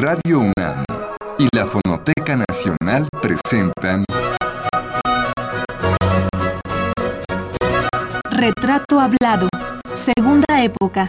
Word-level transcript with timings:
Radio 0.00 0.38
UNAM 0.38 0.84
y 1.38 1.48
la 1.52 1.66
Fonoteca 1.66 2.36
Nacional 2.36 3.08
presentan 3.20 4.04
Retrato 8.30 9.00
Hablado, 9.00 9.48
Segunda 9.94 10.62
Época. 10.62 11.08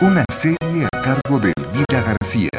Una 0.00 0.24
serie 0.32 0.88
a 0.92 1.00
cargo 1.00 1.38
de 1.38 1.52
Elvira 1.56 2.02
García. 2.02 2.50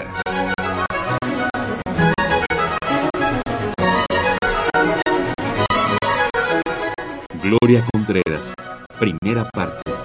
Gloria 7.43 7.83
Contreras, 7.91 8.53
primera 8.97 9.43
parte. 9.53 10.04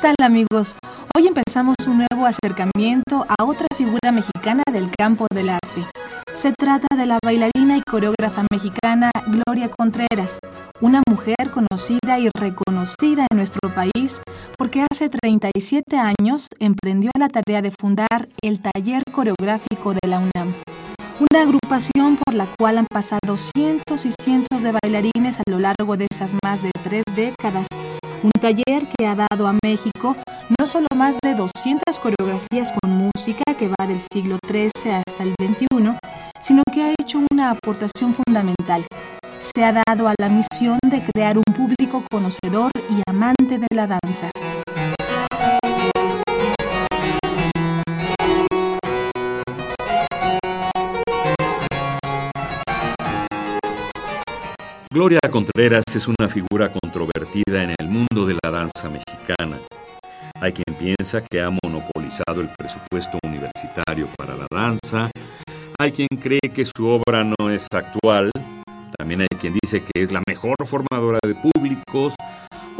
Tal 0.00 0.14
amigos? 0.22 0.76
Hoy 1.14 1.26
empezamos 1.26 1.74
un 1.86 1.98
nuevo 1.98 2.26
acercamiento 2.26 3.26
a 3.28 3.44
otra 3.44 3.66
figura 3.76 4.12
mexicana 4.12 4.62
del 4.72 4.90
campo 4.96 5.26
del 5.32 5.50
arte. 5.50 5.84
Se 6.32 6.52
trata 6.52 6.86
de 6.96 7.04
la 7.04 7.18
bailarina 7.22 7.76
y 7.76 7.82
coreógrafa 7.82 8.46
mexicana 8.50 9.10
Gloria 9.26 9.68
Contreras, 9.68 10.38
una 10.80 11.02
mujer 11.08 11.50
conocida 11.52 12.18
y 12.18 12.30
reconocida 12.34 13.26
en 13.30 13.36
nuestro 13.36 13.68
país 13.74 14.22
porque 14.56 14.86
hace 14.90 15.10
37 15.10 15.96
años 15.98 16.46
emprendió 16.58 17.10
la 17.18 17.28
tarea 17.28 17.60
de 17.60 17.72
fundar 17.78 18.28
el 18.42 18.60
Taller 18.60 19.02
Coreográfico 19.12 19.92
de 19.92 20.08
la 20.08 20.18
UNAM 20.18 20.54
una 21.20 21.42
agrupación 21.42 22.16
por 22.16 22.32
la 22.32 22.46
cual 22.58 22.78
han 22.78 22.86
pasado 22.86 23.36
cientos 23.36 24.06
y 24.06 24.10
cientos 24.22 24.62
de 24.62 24.72
bailarines 24.72 25.38
a 25.38 25.42
lo 25.50 25.58
largo 25.58 25.98
de 25.98 26.06
esas 26.10 26.34
más 26.42 26.62
de 26.62 26.70
tres 26.82 27.04
décadas. 27.14 27.66
Un 28.22 28.30
taller 28.38 28.86
que 28.98 29.06
ha 29.06 29.14
dado 29.14 29.46
a 29.46 29.56
México 29.64 30.14
no 30.58 30.66
solo 30.66 30.86
más 30.94 31.16
de 31.22 31.34
200 31.34 31.98
coreografías 31.98 32.72
con 32.82 32.90
música 32.90 33.54
que 33.58 33.68
va 33.68 33.86
del 33.86 34.00
siglo 34.12 34.38
XIII 34.46 34.92
hasta 34.92 35.22
el 35.22 35.34
XXI, 35.40 35.96
sino 36.40 36.62
que 36.72 36.82
ha 36.82 36.94
hecho 37.00 37.18
una 37.32 37.52
aportación 37.52 38.12
fundamental. 38.12 38.84
Se 39.40 39.64
ha 39.64 39.72
dado 39.72 40.06
a 40.06 40.14
la 40.18 40.28
misión 40.28 40.78
de 40.86 41.02
crear 41.02 41.38
un 41.38 41.54
público 41.54 42.04
conocedor 42.10 42.70
y 42.90 43.00
amante 43.08 43.58
de 43.58 43.68
la 43.74 43.86
danza. 43.86 44.30
Gloria 54.92 55.20
Contreras 55.30 55.84
es 55.94 56.08
una 56.08 56.28
figura 56.28 56.68
controvertida 56.68 57.62
en 57.62 57.76
el 57.78 57.88
mundo 57.88 58.26
de 58.26 58.36
la 58.42 58.50
danza 58.50 58.90
mexicana. 58.90 59.56
Hay 60.40 60.52
quien 60.52 60.76
piensa 60.76 61.22
que 61.22 61.40
ha 61.40 61.48
monopolizado 61.62 62.40
el 62.40 62.48
presupuesto 62.58 63.16
universitario 63.24 64.08
para 64.18 64.34
la 64.34 64.48
danza, 64.50 65.08
hay 65.78 65.92
quien 65.92 66.08
cree 66.20 66.40
que 66.52 66.64
su 66.64 66.88
obra 66.88 67.22
no 67.22 67.50
es 67.50 67.68
actual, 67.72 68.32
también 68.98 69.20
hay 69.20 69.38
quien 69.38 69.54
dice 69.62 69.80
que 69.80 70.02
es 70.02 70.10
la 70.10 70.24
mejor 70.26 70.56
formadora 70.66 71.20
de 71.24 71.36
públicos, 71.36 72.16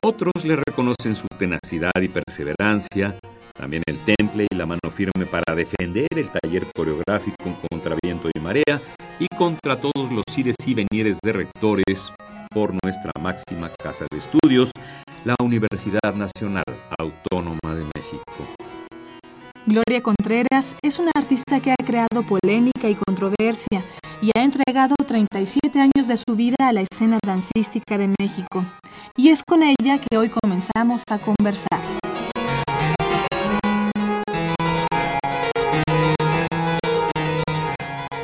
otros 0.02 0.44
le 0.44 0.56
reconocen 0.56 1.14
su 1.14 1.28
tenacidad 1.38 1.92
y 2.02 2.08
perseverancia, 2.08 3.16
también 3.54 3.84
el 3.86 4.00
temple 4.00 4.48
y 4.50 4.56
la 4.56 4.66
mano 4.66 4.90
firme 4.92 5.26
para 5.26 5.54
defender 5.54 6.08
el 6.16 6.28
taller 6.28 6.66
coreográfico 6.74 7.56
contra 7.70 7.94
viento 8.02 8.28
y 8.34 8.40
marea 8.40 8.80
y 9.20 9.28
contra 9.36 9.78
todos 9.78 10.10
los 10.10 10.24
ires 10.36 10.56
y 10.66 10.74
venieres 10.74 11.18
de 11.22 11.32
rectores 11.32 12.10
por 12.50 12.72
nuestra 12.82 13.12
máxima 13.20 13.70
casa 13.78 14.06
de 14.10 14.18
estudios, 14.18 14.72
la 15.24 15.36
Universidad 15.40 16.14
Nacional 16.14 16.64
Autónoma 16.98 17.74
de 17.74 17.84
México. 17.94 18.24
Gloria 19.66 20.02
Contreras 20.02 20.74
es 20.82 20.98
una 20.98 21.12
artista 21.14 21.60
que 21.60 21.70
ha 21.70 21.84
creado 21.84 22.24
polémica 22.26 22.88
y 22.88 22.96
controversia 22.96 23.84
y 24.22 24.30
ha 24.36 24.42
entregado 24.42 24.94
37 25.06 25.78
años 25.78 26.08
de 26.08 26.16
su 26.16 26.34
vida 26.34 26.56
a 26.60 26.72
la 26.72 26.80
escena 26.80 27.18
dancística 27.24 27.98
de 27.98 28.12
México. 28.18 28.64
Y 29.16 29.28
es 29.28 29.42
con 29.46 29.62
ella 29.62 29.98
que 29.98 30.16
hoy 30.16 30.30
comenzamos 30.30 31.02
a 31.10 31.18
conversar. 31.18 31.89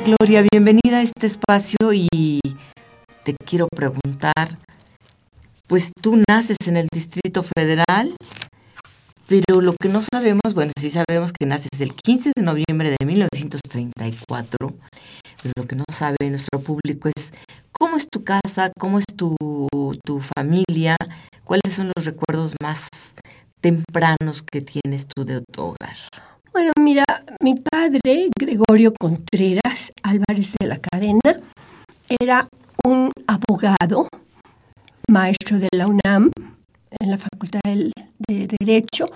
Gloria, 0.07 0.41
bienvenida 0.49 0.99
a 0.99 1.01
este 1.01 1.27
espacio 1.27 1.91
y 1.91 2.39
te 3.25 3.35
quiero 3.45 3.67
preguntar, 3.67 4.57
pues 5.67 5.91
tú 6.01 6.23
naces 6.29 6.55
en 6.65 6.77
el 6.77 6.87
Distrito 6.93 7.43
Federal, 7.43 8.15
pero 9.27 9.59
lo 9.59 9.75
que 9.75 9.89
no 9.89 10.01
sabemos, 10.01 10.53
bueno, 10.53 10.71
sí 10.79 10.91
sabemos 10.91 11.33
que 11.37 11.45
naces 11.45 11.81
el 11.81 11.93
15 11.93 12.31
de 12.37 12.41
noviembre 12.41 12.95
de 12.97 13.05
1934, 13.05 14.57
pero 15.43 15.53
lo 15.57 15.67
que 15.67 15.75
no 15.75 15.83
sabe 15.91 16.15
nuestro 16.29 16.61
público 16.61 17.09
es 17.13 17.33
cómo 17.77 17.97
es 17.97 18.07
tu 18.09 18.23
casa, 18.23 18.71
cómo 18.79 18.99
es 18.99 19.05
tu, 19.13 19.35
tu 20.05 20.21
familia, 20.21 20.95
cuáles 21.43 21.73
son 21.73 21.91
los 21.93 22.05
recuerdos 22.05 22.55
más 22.63 22.87
tempranos 23.59 24.41
que 24.41 24.61
tienes 24.61 25.05
tú 25.05 25.25
de 25.25 25.41
tu 25.51 25.63
hogar. 25.63 25.97
Bueno, 26.57 26.71
mira, 26.79 27.05
mi 27.43 27.53
padre, 27.53 28.31
Gregorio 28.35 28.91
Contreras 28.99 29.91
Álvarez 30.01 30.55
de 30.59 30.65
la 30.65 30.79
Cadena, 30.79 31.39
era 32.19 32.47
un 32.83 33.11
abogado, 33.27 34.07
maestro 35.07 35.59
de 35.59 35.67
la 35.71 35.85
UNAM, 35.85 36.31
en 36.99 37.11
la 37.11 37.19
Facultad 37.19 37.59
de 37.63 38.47
Derecho, 38.59 39.07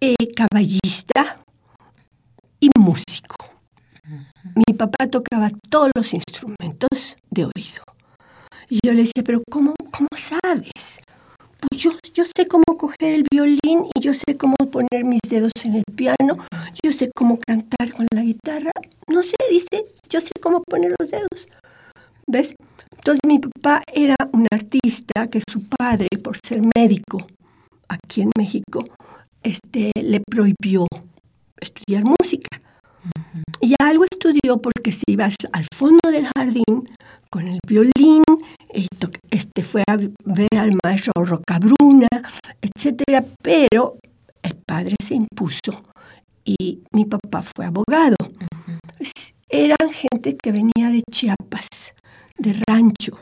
eh, 0.00 0.14
caballista 0.34 1.44
y 2.58 2.70
músico. 2.78 3.36
Mi 4.54 4.72
papá 4.74 5.08
tocaba 5.08 5.50
todos 5.68 5.90
los 5.94 6.14
instrumentos 6.14 7.18
de 7.30 7.44
oído. 7.44 7.82
Y 8.70 8.78
yo 8.82 8.94
le 8.94 9.00
decía, 9.00 9.22
pero 9.22 9.42
¿cómo, 9.50 9.74
cómo 9.92 10.08
sabes? 10.16 11.00
Pues 11.60 11.82
yo, 11.82 11.92
yo 12.14 12.24
sé 12.24 12.46
cómo 12.46 12.64
coger 12.76 13.14
el 13.14 13.24
violín 13.30 13.88
y 13.94 14.00
yo 14.00 14.12
sé 14.14 14.36
cómo 14.36 14.56
poner 14.56 15.04
mis 15.04 15.20
dedos 15.28 15.52
en 15.64 15.74
el 15.74 15.84
piano, 15.94 16.38
yo 16.82 16.92
sé 16.92 17.10
cómo 17.14 17.38
cantar 17.46 17.92
con 17.92 18.06
la 18.12 18.22
guitarra, 18.22 18.72
no 19.08 19.22
sé, 19.22 19.36
dice, 19.50 19.86
yo 20.08 20.20
sé 20.20 20.32
cómo 20.40 20.62
poner 20.68 20.92
los 20.98 21.10
dedos. 21.10 21.48
¿Ves? 22.28 22.54
Entonces 22.96 23.20
mi 23.26 23.38
papá 23.38 23.82
era 23.92 24.16
un 24.32 24.46
artista 24.50 25.28
que 25.28 25.40
su 25.48 25.62
padre, 25.62 26.08
por 26.22 26.36
ser 26.44 26.60
médico 26.76 27.18
aquí 27.88 28.22
en 28.22 28.30
México, 28.36 28.84
este, 29.42 29.92
le 29.94 30.20
prohibió 30.28 30.86
estudiar 31.60 32.04
música. 32.04 32.60
Y 33.60 33.74
algo 33.78 34.04
estudió 34.04 34.60
porque 34.60 34.92
se 34.92 35.04
iba 35.06 35.26
al 35.52 35.66
fondo 35.72 36.10
del 36.10 36.26
jardín 36.36 36.88
con 37.30 37.46
el 37.46 37.60
violín, 37.66 38.24
este 39.30 39.62
fue 39.62 39.82
a 39.88 39.96
ver 39.96 40.58
al 40.58 40.76
maestro 40.84 41.12
Rocabruna, 41.16 42.08
etcétera, 42.60 43.24
pero 43.42 43.96
el 44.42 44.56
padre 44.66 44.94
se 45.02 45.14
impuso 45.14 45.84
y 46.44 46.82
mi 46.92 47.04
papá 47.04 47.42
fue 47.42 47.66
abogado. 47.66 48.16
Eran 49.48 49.90
gente 49.92 50.36
que 50.36 50.52
venía 50.52 50.90
de 50.90 51.02
Chiapas, 51.10 51.94
de 52.36 52.54
rancho. 52.68 53.18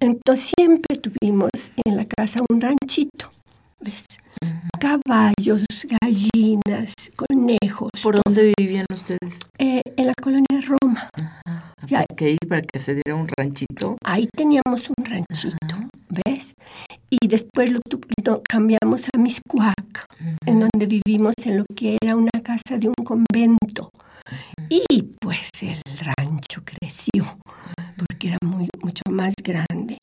Entonces 0.00 0.52
siempre 0.56 0.98
tuvimos 0.98 1.50
en 1.84 1.96
la 1.96 2.06
casa 2.06 2.40
un 2.50 2.60
ranchito, 2.60 3.30
¿ves? 3.80 4.06
Caballos, 4.80 5.64
gallinas, 6.02 6.94
conejos. 7.14 7.90
¿Por 8.02 8.20
dónde 8.24 8.52
vivían 8.58 8.86
ustedes? 8.92 9.38
Eh, 9.58 9.82
en 9.96 10.06
la 10.06 10.14
colonia 10.20 10.60
Roma. 10.66 11.08
Ya, 11.86 12.04
que 12.16 12.36
para 12.48 12.62
que 12.62 12.78
se 12.78 12.94
diera 12.94 13.14
un 13.14 13.28
ranchito. 13.36 13.96
Ahí 14.04 14.28
teníamos 14.34 14.88
un 14.88 15.04
ranchito, 15.04 15.76
¿ves? 16.08 16.54
Y 17.10 17.28
después 17.28 17.72
lo, 17.72 17.80
cambiamos 18.48 19.06
a 19.14 19.18
Miscuac, 19.18 20.06
en 20.46 20.60
donde 20.60 20.86
vivimos 20.86 21.34
en 21.44 21.58
lo 21.58 21.64
que 21.76 21.96
era 22.02 22.16
una 22.16 22.30
casa 22.42 22.78
de 22.78 22.88
un 22.88 23.04
convento. 23.04 23.90
Y 24.68 25.02
pues 25.20 25.50
el 25.62 25.80
rancho 25.98 26.62
creció, 26.64 27.38
porque 27.96 28.28
era 28.28 28.38
muy, 28.42 28.68
mucho 28.82 29.02
más 29.10 29.34
grande. 29.42 29.98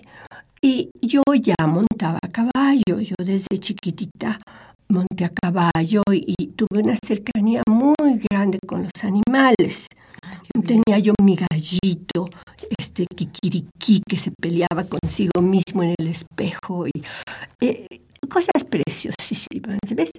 Y 0.62 0.92
yo 1.02 1.24
ya 1.34 1.56
montaba 1.66 2.20
a 2.22 2.28
caballo, 2.28 3.00
yo 3.00 3.16
desde 3.18 3.60
chiquitita 3.60 4.38
monté 4.92 5.26
a 5.26 5.30
caballo 5.30 6.04
y, 6.12 6.36
tuve 6.56 6.84
una 6.84 6.96
cercanía 7.04 7.64
muy 7.68 8.20
grande 8.30 8.60
con 8.68 8.84
los 8.84 9.04
animales. 9.04 9.88
Tenía 10.66 11.00
yo 11.00 11.14
mi 11.22 11.36
gallito, 11.36 12.30
este 12.78 13.06
kikiriki 13.16 14.02
que 14.08 14.18
se 14.18 14.32
peleaba 14.32 14.86
consigo 14.86 15.42
mismo 15.42 15.84
en 15.84 15.96
el 15.98 16.08
espejo 16.08 16.88
y 16.88 17.04
eh, 17.62 17.88
cosas 18.30 18.64
preciosísimas, 18.70 19.80
¿ves? 19.96 20.12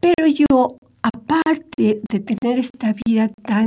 Pero 0.00 0.26
yo, 0.26 0.76
aparte 1.02 2.00
de 2.08 2.20
tener 2.20 2.58
esta 2.58 2.94
vida 3.04 3.30
tan 3.42 3.66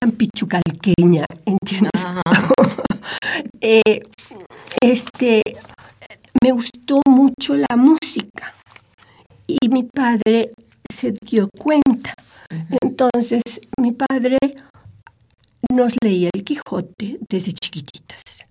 tan 0.00 0.12
pichucalqueña, 0.12 1.24
¿entiendes? 1.46 1.90
eh, 3.60 4.02
este, 4.80 5.42
me 6.42 6.52
gustó 6.52 7.00
mucho 7.08 7.56
la 7.56 7.76
música 7.76 8.54
y 9.46 9.68
mi 9.68 9.84
padre 9.84 10.52
se 10.92 11.14
dio 11.26 11.48
cuenta. 11.58 12.14
Entonces 12.82 13.42
mi 13.80 13.92
padre 13.92 14.38
nos 15.72 15.94
leía 16.02 16.30
el 16.32 16.44
Quijote 16.44 17.18
desde 17.28 17.52
chiquititas 17.52 18.46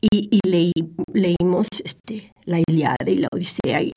y, 0.00 0.40
leí, 0.46 0.72
leímos 1.12 1.66
este, 1.84 2.32
la 2.44 2.60
Iliada 2.60 2.96
y 3.06 3.18
la 3.18 3.28
Odisea 3.32 3.82
y 3.82 3.92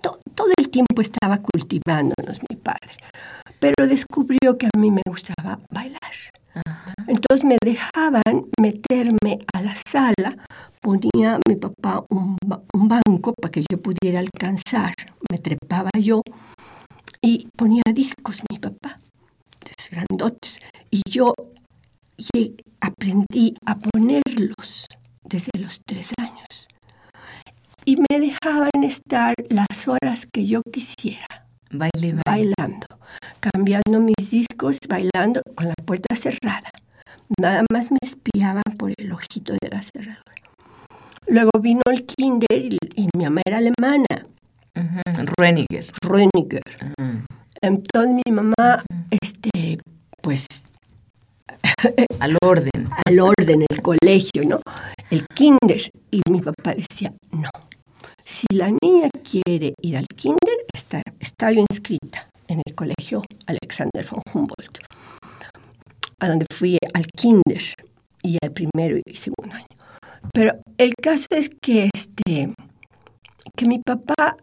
todo 0.00 0.50
el 0.58 0.70
tiempo 0.70 1.00
estaba 1.00 1.38
cultivándonos 1.38 2.40
mi 2.48 2.56
padre. 2.56 2.92
Pero 3.58 3.86
descubrió 3.86 4.56
que 4.58 4.66
a 4.66 4.78
mí 4.78 4.90
me 4.90 5.02
gustaba 5.06 5.58
bailar. 5.70 6.00
Entonces 7.06 7.44
me 7.44 7.56
dejaban 7.62 8.22
meterme 8.60 9.38
a 9.54 9.62
la 9.62 9.74
sala, 9.76 10.36
ponía 10.80 11.38
mi 11.46 11.56
papá 11.56 12.04
un, 12.08 12.36
un 12.72 12.88
banco 12.88 13.34
para 13.40 13.52
que 13.52 13.64
yo 13.70 13.80
pudiera 13.80 14.20
alcanzar, 14.20 14.94
me 15.30 15.38
trepaba 15.38 15.90
yo 15.98 16.22
y 17.22 17.48
ponía 17.56 17.82
discos 17.92 18.40
mi 18.50 18.58
papá, 18.58 18.98
grandotes, 19.90 20.60
y 20.90 21.02
yo 21.08 21.34
aprendí 22.80 23.54
a 23.64 23.76
ponerlos 23.76 24.86
desde 25.24 25.58
los 25.58 25.80
tres 25.84 26.10
años. 26.18 26.68
Y 27.84 27.96
me 27.96 28.20
dejaban 28.20 28.84
estar 28.84 29.34
las 29.48 29.88
horas 29.88 30.26
que 30.30 30.46
yo 30.46 30.62
quisiera. 30.62 31.26
Bailando, 31.72 32.86
cambiando 33.40 34.00
mis 34.00 34.30
discos, 34.30 34.78
bailando 34.88 35.40
con 35.54 35.68
la 35.68 35.74
puerta 35.84 36.16
cerrada. 36.16 36.70
Nada 37.40 37.64
más 37.72 37.90
me 37.90 37.98
espiaban 38.02 38.62
por 38.76 38.92
el 38.96 39.12
ojito 39.12 39.52
de 39.60 39.68
la 39.70 39.82
cerradura. 39.82 40.22
Luego 41.26 41.50
vino 41.60 41.82
el 41.86 42.04
kinder 42.06 42.74
y, 42.96 43.08
mi 43.16 43.24
mamá 43.24 43.42
era 43.46 43.58
alemana. 43.58 44.06
Reniger. 45.36 45.86
Reniger. 46.02 46.62
Entonces 47.62 48.22
mi 48.24 48.32
mamá, 48.32 48.82
este, 49.10 49.78
pues 50.22 50.46
al 52.20 52.36
orden. 52.42 52.88
Al 53.06 53.20
orden, 53.20 53.64
el 53.68 53.82
colegio, 53.82 54.44
¿no? 54.46 54.60
El 55.10 55.26
kinder. 55.34 55.80
Y 56.10 56.22
mi 56.30 56.40
papá 56.40 56.74
decía, 56.74 57.12
no. 57.32 57.50
Si 58.24 58.46
la 58.52 58.68
niña 58.68 59.08
quiere 59.24 59.74
ir 59.82 59.96
al 59.96 60.06
kinder, 60.06 60.56
está, 60.72 61.02
está 61.18 61.50
yo 61.50 61.64
inscrita 61.68 62.28
en 62.48 62.62
el 62.64 62.74
colegio 62.74 63.22
Alexander 63.46 64.06
von 64.08 64.22
Humboldt, 64.32 64.78
a 66.20 66.28
donde 66.28 66.46
fui 66.52 66.78
al 66.94 67.06
kinder 67.06 67.62
y 68.22 68.38
al 68.42 68.52
primero 68.52 68.98
y 69.04 69.16
segundo 69.16 69.54
año. 69.54 69.66
Pero 70.32 70.60
el 70.78 70.94
caso 70.94 71.26
es 71.30 71.50
que, 71.60 71.90
este, 71.92 72.54
que 73.56 73.66
mi 73.66 73.80
papá 73.80 74.36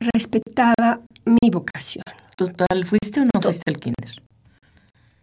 respetaba 0.00 1.00
mi 1.24 1.50
vocación. 1.50 2.04
Total, 2.36 2.84
¿fuiste 2.84 3.20
o 3.20 3.24
no 3.24 3.40
fuiste 3.40 3.70
al 3.70 3.78
kinder? 3.78 4.22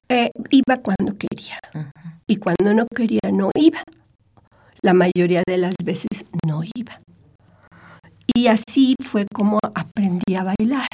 Eh, 0.10 0.32
iba 0.52 0.78
cuando 0.78 1.18
quería. 1.18 1.60
Y 2.28 2.38
cuando 2.38 2.74
no 2.74 2.86
quería, 2.96 3.32
no 3.32 3.50
iba. 3.56 3.82
La 4.82 4.94
mayoría 4.94 5.44
de 5.46 5.58
las 5.58 5.76
veces 5.84 6.26
no 6.46 6.62
iba. 6.76 7.00
Y 8.34 8.48
así 8.48 8.96
fue 9.04 9.26
como 9.34 9.60
aprendí 9.74 10.36
a 10.36 10.44
bailar. 10.44 10.88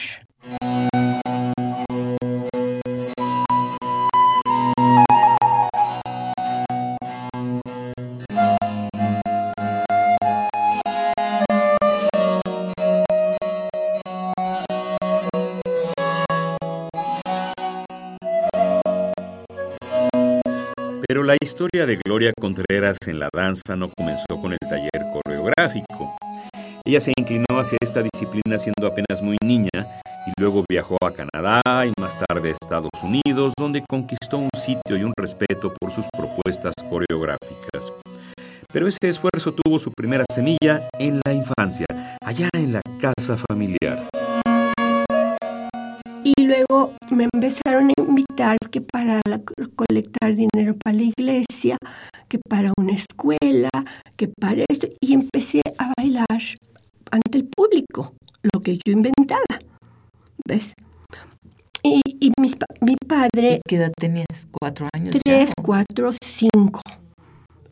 Se 27.03 27.11
inclinó 27.19 27.59
hacia 27.59 27.77
esta 27.81 28.01
disciplina 28.01 28.57
siendo 28.57 28.87
apenas 28.87 29.21
muy 29.21 29.35
niña 29.43 29.69
y 30.25 30.31
luego 30.39 30.63
viajó 30.69 30.95
a 31.03 31.11
Canadá 31.11 31.61
y 31.85 31.91
más 31.99 32.17
tarde 32.17 32.49
a 32.49 32.53
Estados 32.53 32.91
Unidos, 33.03 33.51
donde 33.59 33.83
conquistó 33.89 34.37
un 34.37 34.49
sitio 34.55 34.95
y 34.95 35.03
un 35.03 35.11
respeto 35.19 35.73
por 35.81 35.91
sus 35.91 36.05
propuestas 36.15 36.73
coreográficas. 36.89 37.91
Pero 38.71 38.87
ese 38.87 39.09
esfuerzo 39.09 39.53
tuvo 39.53 39.79
su 39.79 39.91
primera 39.91 40.23
semilla 40.33 40.87
en 40.97 41.19
la 41.25 41.33
infancia, 41.33 41.85
allá 42.23 42.47
en 42.53 42.71
la 42.71 42.81
casa 43.01 43.35
familiar. 43.49 43.99
Y 46.23 46.41
luego 46.41 46.93
me 47.11 47.27
empezaron 47.33 47.89
a 47.89 48.01
invitar 48.01 48.55
que 48.71 48.79
para 48.79 49.19
colectar 49.75 50.35
dinero 50.35 50.73
para 50.81 50.95
la 50.95 51.03
iglesia, 51.03 51.77
que 52.29 52.39
para 52.49 52.71
una 52.77 52.93
escuela, 52.93 53.69
que 54.15 54.29
para 54.29 54.63
esto. 54.69 54.87
Y 55.01 55.13
empecé 55.13 55.61
a 55.77 55.91
bailar 55.97 56.25
ante 57.13 57.37
el 57.37 57.47
público, 57.47 58.15
lo 58.53 58.61
que 58.61 58.75
yo 58.75 58.91
inventaba. 58.91 59.59
¿Ves? 60.45 60.73
Y, 61.83 62.01
mi 62.81 62.95
padre... 63.07 63.61
¿Qué 63.67 63.75
edad 63.75 63.91
tenías? 63.95 64.47
¿Cuatro 64.51 64.87
años? 64.93 65.15
Tres, 65.23 65.51
cuatro, 65.61 66.11
cinco. 66.23 66.81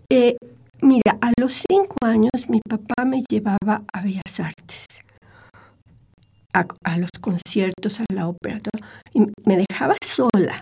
Eh, 0.10 0.36
mira, 0.82 1.18
a 1.22 1.32
los 1.40 1.64
cinco 1.68 1.96
años 2.02 2.50
mi 2.50 2.60
papá 2.62 3.06
me 3.06 3.24
llevaba 3.30 3.84
a 3.92 4.02
Bellas 4.02 4.40
Artes 4.40 4.86
a, 6.54 6.98
los 6.98 7.10
conciertos, 7.20 8.00
a 8.00 8.06
la 8.14 8.28
ópera, 8.28 8.60
y 9.14 9.22
me 9.46 9.66
dejaba 9.70 9.96
sola 10.04 10.62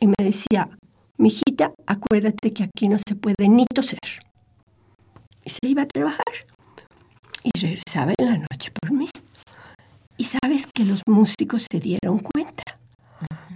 y 0.00 0.06
me 0.06 0.14
decía, 0.18 0.68
mijita, 1.16 1.72
acuérdate 1.86 2.52
que 2.52 2.64
aquí 2.64 2.88
no 2.88 2.98
se 2.98 3.14
puede 3.16 3.48
ni 3.48 3.64
toser. 3.66 3.98
Y 5.44 5.50
se 5.50 5.66
iba 5.66 5.82
a 5.82 5.86
trabajar 5.86 6.24
y 7.42 7.50
regresaba 7.58 8.12
en 8.18 8.26
la 8.26 8.38
noche 8.38 8.70
por 8.80 8.92
mí. 8.92 9.08
Y 10.16 10.24
sabes 10.24 10.66
que 10.74 10.84
los 10.84 11.02
músicos 11.06 11.66
se 11.70 11.80
dieron 11.80 12.18
cuenta. 12.18 12.62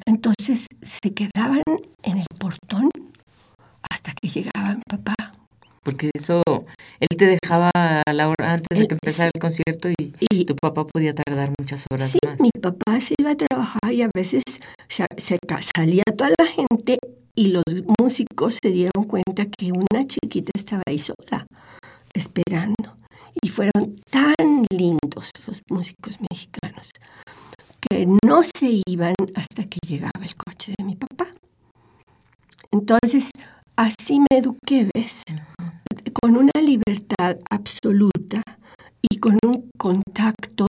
Entonces 0.07 0.67
se 0.83 1.13
quedaban 1.13 1.63
en 2.03 2.19
el 2.19 2.27
portón 2.39 2.91
hasta 3.91 4.13
que 4.13 4.29
llegaba 4.29 4.75
mi 4.75 4.83
papá 4.89 5.15
porque 5.83 6.11
eso, 6.15 6.43
él 7.01 7.09
te 7.17 7.39
dejaba 7.43 7.71
a 7.75 8.13
la 8.13 8.29
hora 8.29 8.53
antes 8.53 8.79
de 8.79 8.87
que 8.87 8.95
empezara 8.95 9.31
el 9.35 9.41
concierto 9.41 9.89
y, 9.91 10.45
tu 10.45 10.57
papá 10.57 10.87
podía 10.87 11.15
tardar 11.15 11.53
muchas 11.59 11.85
horas 11.91 12.11
sí, 12.11 12.19
mi 12.41 12.51
papá 12.51 13.01
se 13.01 13.15
iba 13.17 13.31
a 13.31 13.37
trabajar 13.37 13.93
y 13.93 14.03
a 14.03 14.11
veces 14.13 14.43
se, 14.89 15.07
salía 15.75 16.03
toda 16.17 16.31
la 16.37 16.47
gente 16.47 16.99
y 17.35 17.49
los 17.49 17.63
músicos 18.01 18.59
se 18.61 18.71
dieron 18.71 19.05
cuenta 19.07 19.47
que 19.47 19.73
una 19.73 20.07
chiquita 20.07 20.51
estaba 20.55 20.83
ahí 20.87 20.99
sola, 20.99 21.47
esperando. 22.13 22.97
Y 23.41 23.49
fueron 23.49 24.01
tan 24.11 24.67
lindos 24.71 25.31
los 25.47 25.61
músicos 25.71 26.19
mexicanos 26.31 26.91
que 27.81 28.07
no 28.25 28.43
se 28.43 28.83
iban 28.87 29.15
hasta 29.35 29.65
que 29.65 29.79
llegaba 29.87 30.21
el 30.23 30.37
coche 30.37 30.75
de 30.77 30.85
mi 30.85 30.97
papá. 30.97 31.27
Entonces, 32.71 33.31
así 33.77 34.21
me 34.21 34.39
eduqué, 34.39 34.89
¿ves? 34.95 35.23
con 36.23 36.37
una 36.37 36.61
libertad 36.61 37.37
absoluta 37.51 38.43
y 39.03 39.19
con 39.19 39.39
un 39.45 39.69
contacto 39.77 40.67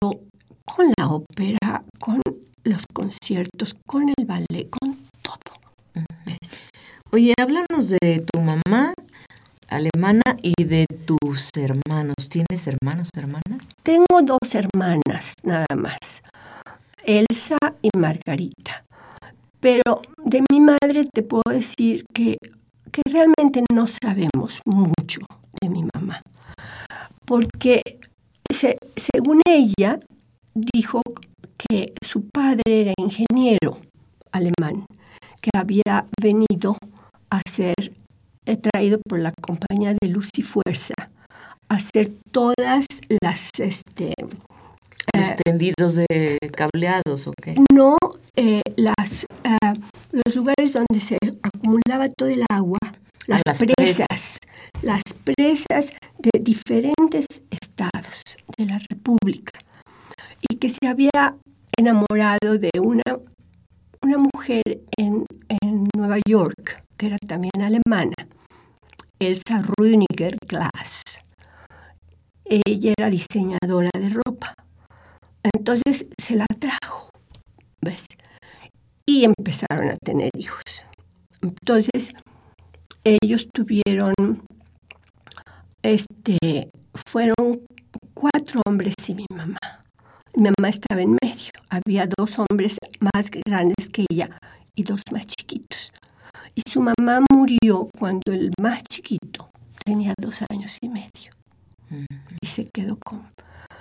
con 0.65 0.91
la 0.97 1.07
ópera, 1.07 1.83
con 1.99 2.21
los 2.63 2.83
conciertos, 2.93 3.75
con 3.85 4.09
el 4.09 4.25
ballet, 4.25 4.69
con 4.69 4.97
todo. 5.21 5.53
Oye, 7.11 7.33
háblanos 7.39 7.89
de 7.89 8.25
tu 8.31 8.39
mamá 8.39 8.93
alemana 9.75 10.23
y 10.41 10.63
de 10.63 10.85
tus 11.05 11.49
hermanos. 11.55 12.15
¿Tienes 12.29 12.67
hermanos, 12.67 13.09
hermanas? 13.15 13.67
Tengo 13.83 14.21
dos 14.23 14.53
hermanas 14.53 15.33
nada 15.43 15.75
más, 15.75 16.23
Elsa 17.03 17.57
y 17.81 17.89
Margarita. 17.97 18.85
Pero 19.59 20.01
de 20.23 20.43
mi 20.51 20.59
madre 20.59 21.05
te 21.11 21.23
puedo 21.23 21.43
decir 21.49 22.05
que 22.13 22.37
que 22.93 23.01
realmente 23.11 23.63
no 23.73 23.87
sabemos 23.87 24.61
mucho 24.65 25.21
de 25.59 25.67
mi 25.67 25.83
mamá, 25.95 26.21
porque 27.25 27.81
según 28.95 29.41
ella 29.47 29.99
dijo 30.53 31.01
que 31.57 31.93
su 32.05 32.29
padre 32.29 32.61
era 32.67 32.93
ingeniero 32.97 33.79
alemán, 34.31 34.85
que 35.41 35.49
había 35.55 36.05
venido 36.21 36.77
a 37.31 37.41
ser 37.49 37.73
traído 38.45 38.99
por 39.07 39.19
la 39.19 39.33
compañía 39.41 39.95
de 39.99 40.07
Luz 40.09 40.29
y 40.35 40.41
Fuerza 40.41 40.93
hacer 41.69 42.11
todas 42.31 42.85
las 43.21 43.49
este 43.57 44.13
los 45.13 45.29
eh, 45.29 45.35
tendidos 45.43 45.95
de 45.95 46.37
cableados 46.55 47.27
o 47.27 47.33
qué? 47.41 47.55
No, 47.73 47.97
eh, 48.35 48.61
las 48.75 49.25
los 50.11 50.35
lugares 50.35 50.73
donde 50.73 51.01
se 51.01 51.17
acumulaba 51.41 52.09
todo 52.09 52.29
el 52.29 52.43
agua, 52.51 52.77
las, 53.27 53.41
presas, 53.75 54.37
las 54.81 55.01
presas 55.23 55.91
de 56.19 56.39
diferentes 56.39 57.25
estados 57.49 58.21
de 58.57 58.65
la 58.65 58.79
República. 58.89 59.59
Y 60.47 60.57
que 60.57 60.69
se 60.69 60.87
había 60.87 61.35
enamorado 61.77 62.57
de 62.59 62.69
una, 62.79 63.03
una 64.01 64.17
mujer 64.17 64.81
en, 64.97 65.25
en 65.61 65.87
Nueva 65.95 66.17
York, 66.27 66.82
era 67.05 67.17
también 67.27 67.61
alemana, 67.61 68.15
Elsa 69.19 69.59
Rüniger 69.77 70.37
Glass. 70.47 71.01
Ella 72.45 72.93
era 72.97 73.09
diseñadora 73.09 73.89
de 73.93 74.09
ropa. 74.09 74.53
Entonces 75.43 76.05
se 76.17 76.35
la 76.35 76.45
trajo, 76.59 77.09
¿ves? 77.81 78.05
Y 79.05 79.25
empezaron 79.25 79.89
a 79.89 79.97
tener 79.97 80.29
hijos. 80.37 80.63
Entonces, 81.41 82.13
ellos 83.03 83.47
tuvieron, 83.53 84.13
este, 85.81 86.69
fueron 87.05 87.65
cuatro 88.13 88.61
hombres 88.65 88.95
y 89.07 89.15
mi 89.15 89.25
mamá. 89.29 89.57
Mi 90.35 90.49
mamá 90.57 90.69
estaba 90.69 91.01
en 91.01 91.17
medio. 91.21 91.51
Había 91.69 92.07
dos 92.17 92.39
hombres 92.39 92.77
más 93.13 93.29
grandes 93.29 93.89
que 93.89 94.05
ella 94.09 94.37
y 94.75 94.83
dos 94.83 95.01
más 95.11 95.27
chiquitos. 95.27 95.91
Y 96.55 96.61
su 96.69 96.81
mamá 96.81 97.21
murió 97.31 97.89
cuando 97.97 98.31
el 98.31 98.51
más 98.61 98.83
chiquito 98.83 99.49
tenía 99.83 100.13
dos 100.19 100.43
años 100.49 100.77
y 100.81 100.89
medio. 100.89 101.31
Y 102.41 102.47
se 102.47 102.65
quedó 102.73 102.97
con, 103.03 103.23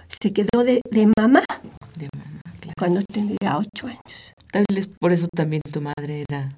se 0.09 0.33
quedó 0.33 0.65
de, 0.65 0.81
de 0.91 1.07
mamá, 1.19 1.43
De 1.99 2.09
mamá, 2.17 2.41
claro. 2.61 2.75
cuando 2.79 3.03
tendría 3.13 3.57
ocho 3.59 3.87
años. 3.87 4.33
Tal 4.51 4.65
vez 4.75 4.87
por 5.01 5.13
eso 5.13 5.29
también 5.35 5.63
tu 5.73 5.81
madre 5.81 6.25
era 6.29 6.51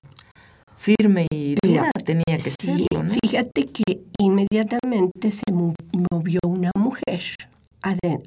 firme 0.76 1.26
y 1.32 1.56
Mira, 1.64 1.90
tenía 2.04 2.24
que 2.26 2.40
Sí, 2.50 2.56
serlo, 2.60 3.04
¿no? 3.04 3.14
fíjate 3.22 3.66
que 3.66 4.02
inmediatamente 4.18 5.30
se 5.30 5.52
mo- 5.52 5.74
movió 6.12 6.40
una 6.44 6.70
mujer 6.76 7.22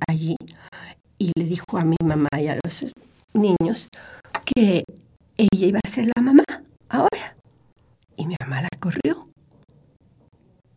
allí 0.08 0.36
y 1.20 1.32
le 1.38 1.46
dijo 1.46 1.78
a 1.78 1.84
mi 1.84 1.96
mamá 2.04 2.30
y 2.40 2.48
a 2.48 2.58
los 2.64 2.86
niños 3.34 3.88
que 4.46 4.84
ella 5.38 5.68
iba 5.68 5.80
a 5.84 5.90
ser 5.90 6.10
la 6.16 6.22
mamá 6.22 6.44
ahora. 6.90 7.36
Y 8.18 8.26
mi 8.26 8.36
mamá 8.42 8.62
la 8.62 8.70
corrió. 8.80 9.30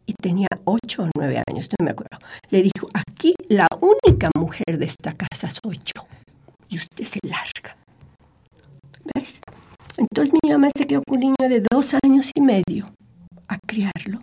Y 0.06 0.12
tenía 0.14 0.48
ocho 0.64 1.04
o 1.04 1.10
nueve 1.16 1.42
años, 1.48 1.68
no 1.78 1.84
me 1.84 1.92
acuerdo. 1.92 2.18
Le 2.50 2.62
dijo, 2.62 2.88
aquí 2.92 3.34
la 3.48 3.66
única 3.80 4.28
mujer 4.36 4.78
de 4.78 4.86
esta 4.86 5.14
casa 5.14 5.48
soy 5.48 5.78
yo. 5.78 6.06
Y 6.68 6.76
usted 6.76 7.04
se 7.04 7.18
larga. 7.22 7.76
¿Ves? 9.14 9.40
Entonces 9.96 10.34
mi 10.42 10.50
mamá 10.50 10.68
se 10.76 10.86
quedó 10.86 11.02
con 11.06 11.16
un 11.16 11.20
niño 11.20 11.48
de 11.48 11.62
dos 11.70 11.94
años 12.04 12.30
y 12.34 12.40
medio 12.40 12.86
a 13.48 13.58
criarlo. 13.66 14.20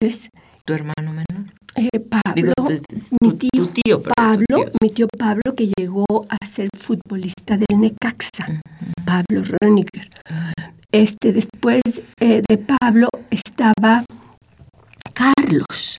¿Ves? 0.00 0.28
Tu 0.64 0.72
hermano 0.74 1.12
menor. 1.12 1.52
Eh, 1.76 2.00
Pablo, 2.00 2.34
Digo, 2.34 2.52
mi 3.22 3.32
tío, 3.34 3.50
tu 3.52 3.66
tío, 3.68 4.02
Pablo, 4.02 4.44
tu 4.48 4.54
tío, 4.56 4.66
sí. 4.66 4.78
mi 4.82 4.90
tío 4.90 5.06
Pablo 5.16 5.54
que 5.56 5.70
llegó 5.76 6.26
a 6.28 6.44
ser 6.44 6.68
futbolista 6.76 7.56
del 7.56 7.80
Necaxa, 7.80 8.60
Pablo 9.04 9.42
Röniger. 9.44 10.08
Este, 10.90 11.34
después 11.34 11.82
eh, 12.18 12.42
de 12.48 12.56
Pablo 12.56 13.08
estaba 13.30 14.04
Carlos. 15.12 15.98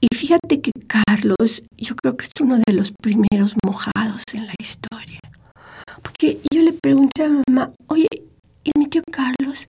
Y 0.00 0.08
fíjate 0.12 0.60
que 0.60 0.72
Carlos, 0.88 1.62
yo 1.76 1.94
creo 1.94 2.16
que 2.16 2.24
es 2.24 2.30
uno 2.40 2.58
de 2.66 2.72
los 2.72 2.92
primeros 3.00 3.54
mojados 3.64 4.24
en 4.34 4.48
la 4.48 4.54
historia. 4.58 5.20
Porque 6.02 6.40
yo 6.52 6.62
le 6.62 6.72
pregunté 6.72 7.22
a 7.22 7.28
mamá, 7.28 7.72
oye, 7.86 8.08
¿y 8.64 8.70
mi 8.76 8.88
tío 8.88 9.02
Carlos? 9.12 9.68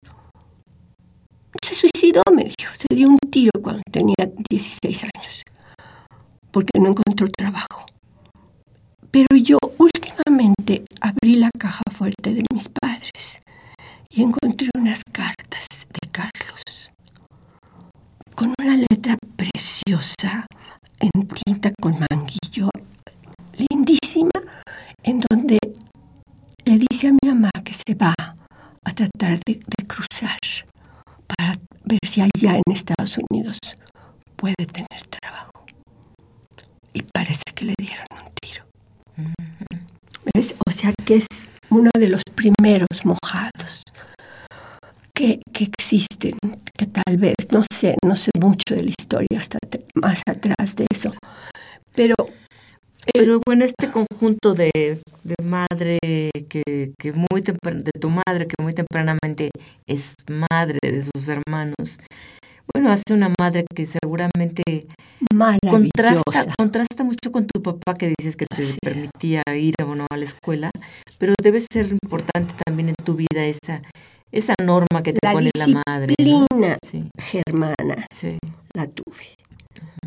Se 1.64 1.76
suicidó, 1.76 2.24
me 2.34 2.46
dijo. 2.46 2.74
Se 2.74 2.88
dio 2.96 3.10
un 3.10 3.20
tiro 3.30 3.52
cuando 3.62 3.84
tenía 3.92 4.32
16 4.50 5.04
años. 5.04 5.44
Porque 6.50 6.80
no 6.80 6.90
encontró 6.90 7.28
trabajo. 7.30 7.86
Pero 9.12 9.38
yo 9.38 9.60
últimamente 9.78 10.86
abrí 11.02 11.36
la 11.36 11.52
caja 11.56 11.84
fuerte 11.92 12.34
de 12.34 12.44
mis 12.52 12.68
padres 12.70 13.43
y 14.16 14.22
encontré 14.22 14.70
unas 14.78 15.02
cartas 15.12 15.66
de 15.90 16.10
Carlos 16.12 16.92
con 18.36 18.54
una 18.60 18.78
letra 18.78 19.18
preciosa 19.36 20.46
en 21.00 21.28
tinta 21.28 21.72
con 21.82 21.98
manguillo, 22.10 22.70
lindísima, 23.58 24.32
en 25.02 25.20
donde 25.30 25.58
le 26.64 26.80
dice 26.90 27.08
a 27.08 27.12
mi 27.12 27.20
mamá 27.26 27.50
que 27.64 27.74
se 27.74 27.96
va 27.96 28.14
a 28.86 28.92
tratar 28.94 29.40
de, 29.46 29.56
de 29.56 29.88
cruzar 29.88 30.38
para 31.28 31.56
ver 31.84 32.00
si 32.08 32.22
allá 32.22 32.58
en 32.58 32.72
Estados 32.72 33.18
Unidos 33.30 33.58
puede 34.36 34.66
tener 34.72 35.02
trabajo. 35.10 35.66
Y 36.94 37.02
parece 37.02 37.44
que 37.56 37.66
le 37.66 37.74
dieron 37.78 38.06
un 38.12 38.32
tiro. 38.40 38.64
¿Ves? 40.34 40.56
O 40.68 40.72
sea 40.72 40.94
que 41.04 41.16
es 41.16 41.28
uno 41.70 41.90
de 41.98 42.10
los 42.10 42.22
primeros 42.36 43.04
mojados 43.04 43.73
que, 45.24 45.40
que 45.54 45.64
existen, 45.64 46.36
que 46.78 46.86
tal 46.86 47.16
vez, 47.18 47.36
no 47.50 47.64
sé, 47.72 47.96
no 48.04 48.18
sé 48.18 48.30
mucho 48.42 48.76
de 48.76 48.84
la 48.84 48.90
historia 48.90 49.40
hasta 49.40 49.58
más 49.96 50.22
atrás 50.28 50.76
de 50.76 50.86
eso, 50.92 51.14
pero 51.96 52.16
Pero 53.14 53.40
bueno, 53.46 53.64
este 53.64 53.90
conjunto 53.90 54.54
de, 54.54 54.72
de 55.24 55.36
madre 55.44 55.98
que, 56.50 56.94
que 57.00 57.14
muy 57.14 57.42
de 57.42 57.92
tu 58.00 58.10
madre 58.10 58.48
que 58.48 58.62
muy 58.62 58.74
tempranamente 58.74 59.50
es 59.88 60.16
madre 60.30 60.80
de 60.82 61.04
sus 61.04 61.28
hermanos, 61.30 62.00
bueno, 62.74 62.92
hace 62.92 63.14
una 63.14 63.30
madre 63.40 63.66
que 63.74 63.86
seguramente 63.86 64.88
contrasta, 65.70 66.54
contrasta 66.58 67.04
mucho 67.04 67.32
con 67.32 67.46
tu 67.48 67.62
papá 67.62 67.94
que 67.98 68.14
dices 68.18 68.36
que 68.36 68.46
te 68.46 68.66
Sí. 68.66 68.78
permitía 68.82 69.42
ir 69.56 69.76
o 69.86 69.96
no 69.96 70.06
a 70.10 70.18
la 70.18 70.26
escuela, 70.26 70.70
pero 71.18 71.34
debe 71.42 71.62
ser 71.62 71.88
importante 71.92 72.54
también 72.66 72.90
en 72.90 72.96
tu 73.04 73.16
vida 73.16 73.46
esa, 73.46 73.82
esa 74.34 74.56
norma 74.62 75.04
que 75.04 75.14
te 75.14 75.20
La 75.24 75.32
pone 75.32 75.52
la 75.56 75.68
madre. 75.68 76.16
¿no? 76.20 76.26
disciplina 76.26 76.78
Sí, 76.90 77.10
germana 77.18 78.06
sí. 78.12 78.38
la 78.74 78.88
tuve. 78.88 79.36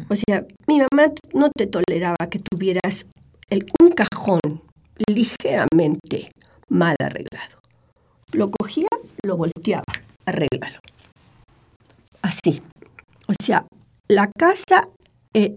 O 0.08 0.16
sea, 0.16 0.44
mi 0.66 0.78
mamá 0.78 1.12
no 1.32 1.50
te 1.50 1.66
toleraba 1.66 2.28
que 2.30 2.38
tuvieras 2.38 3.06
el, 3.48 3.64
un 3.80 3.92
cajón 3.92 4.40
ligeramente 5.08 6.30
mal 6.68 6.96
arreglado. 7.00 7.60
Lo 8.32 8.50
cogía, 8.50 8.88
lo 9.24 9.36
volteaba, 9.36 9.84
arréglalo. 10.26 10.78
Así. 12.22 12.60
O 13.28 13.32
sea, 13.42 13.64
la 14.08 14.30
casa 14.36 14.88
eh, 15.32 15.56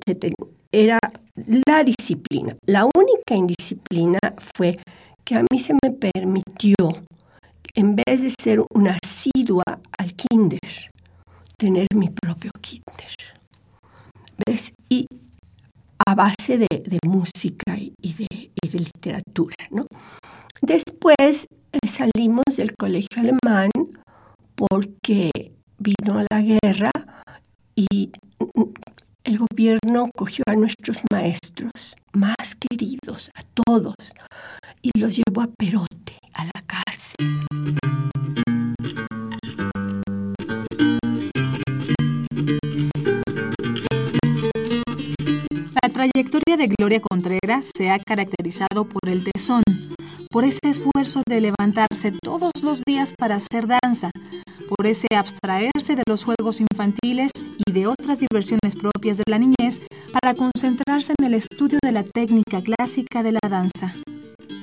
era 0.71 0.99
la 1.45 1.83
disciplina. 1.83 2.55
La 2.65 2.85
única 2.85 3.35
indisciplina 3.35 4.19
fue 4.55 4.77
que 5.23 5.35
a 5.35 5.43
mí 5.51 5.59
se 5.59 5.73
me 5.73 5.91
permitió, 5.91 6.75
en 7.75 7.95
vez 7.95 8.21
de 8.23 8.33
ser 8.41 8.61
una 8.73 8.97
asidua 9.01 9.63
al 9.97 10.13
kinder, 10.13 10.59
tener 11.57 11.87
mi 11.95 12.09
propio 12.09 12.51
kinder. 12.61 13.13
¿Ves? 14.45 14.71
Y 14.89 15.05
a 16.05 16.15
base 16.15 16.57
de, 16.57 16.67
de 16.69 16.99
música 17.07 17.77
y 17.77 18.13
de, 18.13 18.51
y 18.61 18.67
de 18.67 18.79
literatura, 18.79 19.55
¿no? 19.69 19.85
Después 20.61 21.47
eh, 21.71 21.87
salimos 21.87 22.45
del 22.57 22.75
colegio 22.75 23.17
alemán 23.17 23.69
porque 24.55 25.31
vino 25.77 26.25
la 26.29 26.41
guerra 26.41 26.91
y 27.75 28.11
el 29.23 29.37
gobierno 29.37 30.09
cogió 30.15 30.43
a 30.47 30.55
nuestros 30.55 31.01
maestros 31.11 31.95
más 32.13 32.55
queridos, 32.55 33.29
a 33.35 33.43
todos, 33.43 33.95
y 34.81 34.97
los 34.99 35.15
llevó 35.15 35.41
a 35.41 35.47
Perote, 35.47 36.17
a 36.33 36.45
la 36.45 36.63
cárcel. 36.65 37.39
La 45.81 45.89
trayectoria 45.89 46.57
de 46.57 46.67
Gloria 46.67 47.01
Contreras 47.01 47.71
se 47.75 47.89
ha 47.89 47.99
caracterizado 47.99 48.87
por 48.87 49.09
el 49.09 49.23
tesón, 49.23 49.63
por 50.31 50.45
ese 50.45 50.59
esfuerzo 50.63 51.23
de 51.27 51.41
levantarse 51.41 52.13
todos 52.23 52.51
los 52.63 52.83
días 52.85 53.13
para 53.17 53.35
hacer 53.35 53.67
danza, 53.67 54.11
por 54.69 54.85
ese 54.85 55.07
abstraerse 55.15 55.95
de 55.95 56.03
los 56.07 56.23
juegos 56.23 56.61
infantiles 56.61 57.31
y 57.65 57.71
de 57.71 57.87
otras 57.87 58.19
diversiones 58.19 58.75
propias 58.75 59.17
de 59.17 59.23
la 59.27 59.39
niñez 59.39 59.81
para 60.13 60.35
concentrarse 60.35 61.13
en 61.17 61.25
el 61.25 61.33
estudio 61.33 61.79
de 61.83 61.91
la 61.91 62.03
técnica 62.03 62.61
clásica 62.61 63.23
de 63.23 63.31
la 63.31 63.49
danza. 63.49 63.93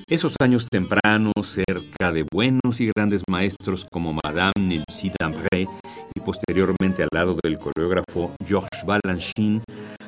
Esos 0.09 0.37
años 0.41 0.69
tempranos, 0.71 1.33
cerca 1.43 2.13
de 2.13 2.25
buenos 2.33 2.81
y 2.81 2.91
grandes 2.95 3.23
maestros 3.29 3.85
como 3.91 4.17
Madame 4.25 4.53
Nancy 4.57 5.11
Dambré 5.19 5.67
y 6.15 6.21
posteriormente 6.21 7.03
al 7.03 7.09
lado 7.13 7.37
del 7.43 7.59
coreógrafo 7.59 8.33
Georges 8.47 8.85
Balanchine, 8.87 9.63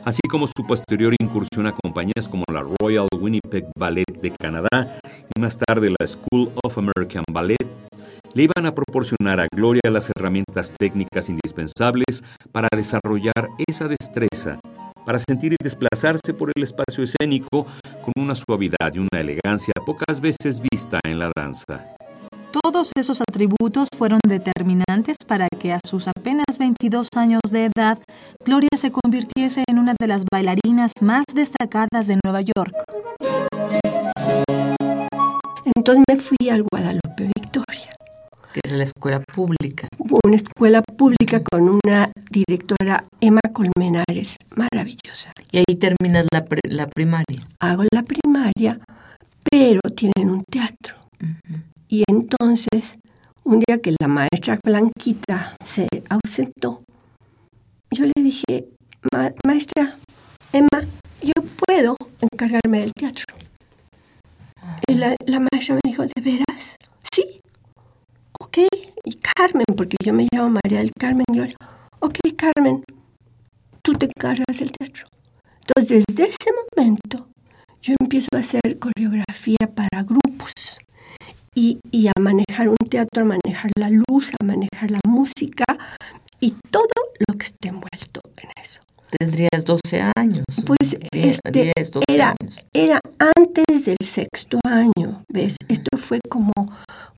así 0.04 0.20
como 0.30 0.46
su 0.46 0.64
posterior 0.64 1.12
incursión 1.20 1.66
a 1.66 1.72
compañías 1.72 2.28
como 2.28 2.44
la 2.52 2.62
Royal 2.80 3.08
Winnipeg 3.18 3.66
Ballet 3.76 4.06
de 4.22 4.30
Canadá 4.40 5.00
y 5.34 5.40
más 5.40 5.58
tarde 5.58 5.92
la 5.98 6.06
School 6.06 6.52
of 6.62 6.78
American 6.78 7.24
Ballet, 7.32 7.66
le 8.34 8.42
iban 8.44 8.66
a 8.66 8.74
proporcionar 8.74 9.40
a 9.40 9.46
Gloria 9.54 9.82
las 9.90 10.10
herramientas 10.16 10.72
técnicas 10.78 11.28
indispensables 11.28 12.22
para 12.52 12.68
desarrollar 12.74 13.48
esa 13.66 13.88
destreza, 13.88 14.60
para 15.04 15.18
sentir 15.18 15.52
y 15.52 15.56
desplazarse 15.62 16.34
por 16.34 16.50
el 16.54 16.62
espacio 16.62 17.04
escénico 17.04 17.66
con 18.02 18.12
una 18.22 18.34
suavidad 18.34 18.92
y 18.94 18.98
una 18.98 19.20
elegancia 19.20 19.72
pocas 19.84 20.20
veces 20.20 20.60
vista 20.60 21.00
en 21.04 21.18
la 21.18 21.30
danza. 21.36 21.96
Todos 22.62 22.92
esos 22.96 23.20
atributos 23.20 23.88
fueron 23.96 24.20
determinantes 24.26 25.16
para 25.26 25.48
que 25.48 25.72
a 25.72 25.78
sus 25.86 26.08
apenas 26.08 26.58
22 26.58 27.08
años 27.16 27.42
de 27.50 27.66
edad, 27.66 27.98
Gloria 28.44 28.70
se 28.76 28.90
convirtiese 28.90 29.64
en 29.68 29.78
una 29.78 29.94
de 29.98 30.06
las 30.06 30.24
bailarinas 30.30 30.92
más 31.02 31.24
destacadas 31.34 32.06
de 32.06 32.18
Nueva 32.24 32.40
York. 32.40 32.72
Entonces 35.76 36.04
me 36.08 36.16
fui 36.16 36.48
al 36.50 36.64
Guadalupe. 36.70 37.37
Que 38.52 38.60
era 38.64 38.76
la 38.76 38.84
escuela 38.84 39.20
pública. 39.20 39.88
Una 40.24 40.36
escuela 40.36 40.82
pública 40.82 41.42
con 41.42 41.68
una 41.68 42.10
directora, 42.30 43.04
Emma 43.20 43.40
Colmenares, 43.52 44.36
maravillosa. 44.56 45.30
Y 45.50 45.58
ahí 45.58 45.76
terminas 45.76 46.26
la, 46.32 46.44
la 46.64 46.86
primaria. 46.86 47.46
Hago 47.60 47.84
la 47.92 48.02
primaria, 48.02 48.80
pero 49.50 49.80
tienen 49.94 50.30
un 50.30 50.44
teatro. 50.44 50.96
Y 51.88 52.04
entonces, 52.08 52.98
un 53.44 53.60
día 53.60 53.78
que 53.78 53.94
la 54.00 54.08
maestra 54.08 54.58
Blanquita 54.62 55.56
se 55.64 55.88
ausentó, 56.08 56.78
yo 57.90 58.04
le 58.04 58.22
dije, 58.22 58.68
maestra, 59.46 59.96
Emma, 60.52 60.86
yo 61.22 61.32
puedo 61.66 61.96
encargarme 62.20 62.80
del 62.80 62.92
teatro. 62.92 63.24
Y 64.86 64.94
la, 64.94 65.16
la, 65.26 65.40
maestra 65.40 65.76
me 65.76 65.80
dijo, 65.84 66.02
¿de 66.02 66.20
veras? 66.20 66.76
Sí. 67.12 67.40
Ok. 68.58 68.66
Y 69.04 69.14
Carmen, 69.14 69.64
porque 69.76 69.96
yo 70.04 70.12
me 70.12 70.26
llamo 70.32 70.58
María 70.62 70.78
del 70.78 70.90
Carmen 70.98 71.24
Gloria. 71.30 71.56
Ok, 72.00 72.18
Carmen, 72.36 72.82
tú 73.82 73.92
te 73.92 74.06
encargas 74.06 74.58
del 74.58 74.72
teatro. 74.72 75.06
Entonces, 75.60 76.04
desde 76.08 76.24
ese 76.24 76.50
momento, 76.76 77.28
yo 77.80 77.94
empiezo 78.00 78.28
a 78.34 78.38
hacer 78.38 78.78
coreografía 78.78 79.56
para 79.74 80.02
grupos 80.02 80.52
y, 81.54 81.78
y, 81.90 82.08
a 82.08 82.12
manejar 82.20 82.68
un 82.68 82.76
teatro, 82.88 83.22
a 83.22 83.24
manejar 83.24 83.70
la 83.78 83.90
luz, 83.90 84.30
a 84.40 84.44
manejar 84.44 84.90
la 84.90 85.00
música 85.06 85.64
y 86.40 86.54
todo 86.70 86.88
lo 87.26 87.38
que 87.38 87.46
esté 87.46 87.68
envuelto 87.68 88.20
en 88.36 88.50
eso. 88.62 88.80
Tendrías 89.18 89.64
12 89.64 90.02
años. 90.16 90.44
Pues 90.66 90.96
este, 91.12 91.72
era, 92.08 92.34
era 92.72 93.00
antes 93.36 93.84
del 93.84 93.96
sexto 94.04 94.58
año, 94.64 95.24
¿ves? 95.28 95.56
Esto 95.68 95.96
fue 95.96 96.20
como, 96.28 96.52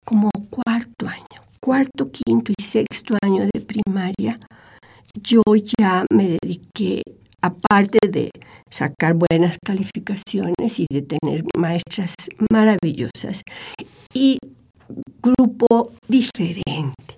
como 0.04 0.30
cuarto 0.50 1.08
año, 1.08 1.29
cuarto, 1.70 2.10
quinto 2.10 2.50
y 2.58 2.64
sexto 2.64 3.16
año 3.22 3.44
de 3.44 3.60
primaria. 3.60 4.40
Yo 5.22 5.40
ya 5.78 6.04
me 6.12 6.36
dediqué, 6.42 7.00
aparte 7.40 8.00
de 8.10 8.32
sacar 8.68 9.14
buenas 9.14 9.56
calificaciones 9.64 10.80
y 10.80 10.86
de 10.90 11.02
tener 11.02 11.44
maestras 11.56 12.14
maravillosas, 12.52 13.42
y 14.12 14.38
grupo 15.22 15.92
diferente. 16.08 17.14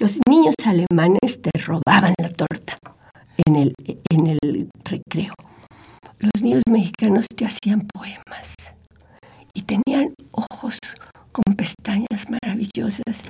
Los 0.00 0.18
niños 0.28 0.56
alemanes 0.66 1.40
te 1.40 1.50
robaban 1.64 2.14
la 2.20 2.30
torta 2.30 2.76
en 3.46 3.54
el, 3.54 3.72
en 4.10 4.26
el 4.26 4.68
recreo. 4.82 5.34
Los 6.18 6.42
niños 6.42 6.62
mexicanos 6.68 7.26
te 7.36 7.44
hacían 7.44 7.86
poemas 7.94 8.56
y 9.54 9.62
tenían 9.62 10.12
ojos 10.32 10.80
con 11.30 11.54
pestañas 11.54 12.28
maravillosas. 12.28 13.22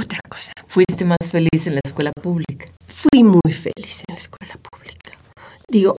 Otra 0.00 0.20
cosa. 0.30 0.52
¿Fuiste 0.66 1.04
más 1.04 1.18
feliz 1.30 1.66
en 1.66 1.74
la 1.74 1.80
escuela 1.84 2.10
pública? 2.12 2.70
Fui 2.88 3.22
muy 3.22 3.52
feliz 3.52 4.02
en 4.08 4.14
la 4.14 4.18
escuela 4.18 4.54
pública. 4.56 5.12
Digo, 5.68 5.94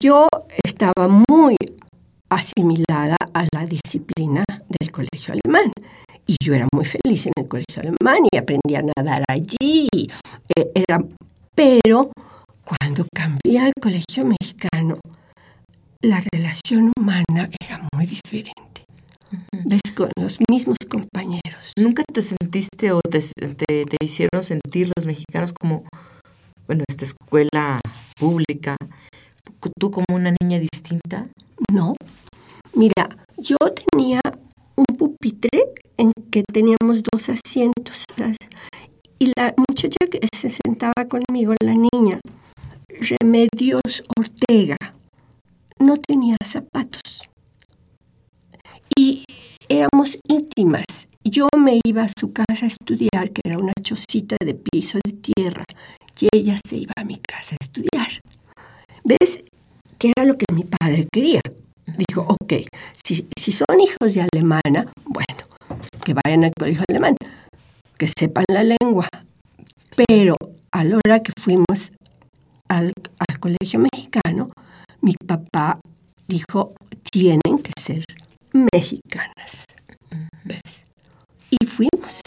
yo 0.00 0.26
estaba 0.64 1.06
muy 1.28 1.54
asimilada 2.30 3.16
a 3.34 3.46
la 3.52 3.66
disciplina 3.66 4.42
del 4.48 4.90
colegio 4.90 5.34
alemán. 5.34 5.70
Y 6.26 6.36
yo 6.42 6.54
era 6.54 6.66
muy 6.72 6.86
feliz 6.86 7.26
en 7.26 7.32
el 7.36 7.46
colegio 7.46 7.82
alemán 7.82 8.26
y 8.32 8.38
aprendí 8.38 8.74
a 8.74 8.82
nadar 8.96 9.22
allí. 9.28 9.86
Eh, 10.56 10.72
era, 10.74 11.04
pero 11.54 12.08
cuando 12.64 13.06
cambié 13.14 13.58
al 13.58 13.72
colegio 13.78 14.24
mexicano, 14.24 14.98
la 16.00 16.22
relación 16.32 16.90
humana 16.96 17.50
era 17.60 17.86
muy 17.92 18.06
diferente. 18.06 18.85
Con 19.96 20.10
los 20.20 20.38
mismos 20.50 20.76
compañeros. 20.88 21.72
¿Nunca 21.78 22.02
te 22.12 22.20
sentiste 22.20 22.92
o 22.92 23.00
te, 23.00 23.20
te, 23.20 23.96
hicieron 24.02 24.42
sentir 24.42 24.92
los 24.94 25.06
mexicanos 25.06 25.52
como, 25.52 25.84
bueno, 26.66 26.84
esta 26.86 27.06
escuela 27.06 27.80
pública, 28.18 28.76
tú 29.80 29.90
como 29.90 30.04
una 30.10 30.34
niña 30.40 30.58
distinta? 30.58 31.28
No. 31.72 31.94
Mira, 32.74 33.08
yo 33.38 33.56
tenía 33.90 34.20
un 34.76 34.84
pupitre 34.98 35.72
en 35.96 36.12
que 36.30 36.44
teníamos 36.52 37.02
dos 37.02 37.30
asientos. 37.30 38.04
Y 39.18 39.32
la 39.34 39.54
muchacha 39.56 40.06
que 40.10 40.20
se 40.36 40.50
sentaba 40.50 41.08
conmigo, 41.08 41.54
la 41.62 41.72
niña, 41.72 42.20
Remedios 42.88 44.04
Ortega, 44.18 44.76
no 45.78 45.96
tenía 45.96 46.36
zapatos. 46.44 47.22
Y 48.94 49.25
éramos 49.68 50.18
íntimas. 50.28 50.84
Yo 51.24 51.48
me 51.56 51.80
iba 51.84 52.04
a 52.04 52.08
su 52.18 52.32
casa 52.32 52.66
a 52.66 52.68
estudiar, 52.68 53.30
que 53.32 53.42
era 53.44 53.58
una 53.58 53.72
chocita 53.82 54.36
de 54.44 54.54
piso 54.54 54.98
de 55.04 55.12
tierra, 55.12 55.64
y 56.20 56.28
ella 56.32 56.56
se 56.66 56.76
iba 56.76 56.92
a 56.96 57.04
mi 57.04 57.16
casa 57.16 57.56
a 57.56 57.64
estudiar. 57.64 58.08
¿Ves? 59.04 59.40
Que 59.98 60.12
era 60.16 60.26
lo 60.26 60.38
que 60.38 60.46
mi 60.52 60.64
padre 60.64 61.06
quería. 61.12 61.40
Dijo, 62.08 62.22
ok, 62.28 62.52
si, 63.04 63.26
si 63.38 63.52
son 63.52 63.80
hijos 63.80 64.14
de 64.14 64.26
alemana, 64.32 64.86
bueno, 65.04 65.46
que 66.04 66.14
vayan 66.14 66.44
al 66.44 66.52
colegio 66.58 66.84
alemán, 66.88 67.16
que 67.98 68.08
sepan 68.08 68.44
la 68.48 68.64
lengua. 68.64 69.08
Pero 70.06 70.36
a 70.72 70.84
la 70.84 70.98
hora 71.04 71.22
que 71.22 71.32
fuimos 71.40 71.92
al, 72.68 72.92
al 73.18 73.40
colegio 73.40 73.80
mexicano, 73.80 74.50
mi 75.00 75.14
papá 75.14 75.80
dijo, 76.28 76.74
tienen 77.10 77.58
que 77.62 77.72
ser 77.80 78.04
mexicanas. 78.56 79.64
¿Ves? 80.44 80.84
Y 81.50 81.66
fuimos. 81.66 82.20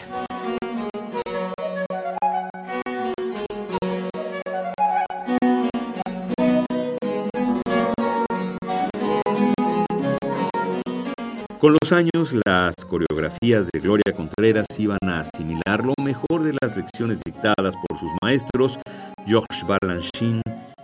Con 11.59 11.75
los 11.81 11.91
años, 11.91 12.33
las 12.45 12.73
coreografías 12.87 13.67
de 13.73 13.79
Gloria 13.81 14.13
Contreras 14.15 14.65
iban 14.77 14.97
a 15.03 15.19
asimilar 15.19 15.83
lo 15.83 15.93
mejor 16.01 16.43
de 16.43 16.55
las 16.61 16.77
lecciones 16.77 17.19
dictadas 17.25 17.75
por 17.75 17.99
sus 17.99 18.09
maestros 18.21 18.79
Georges 19.25 19.65
Balanchine, 19.67 20.41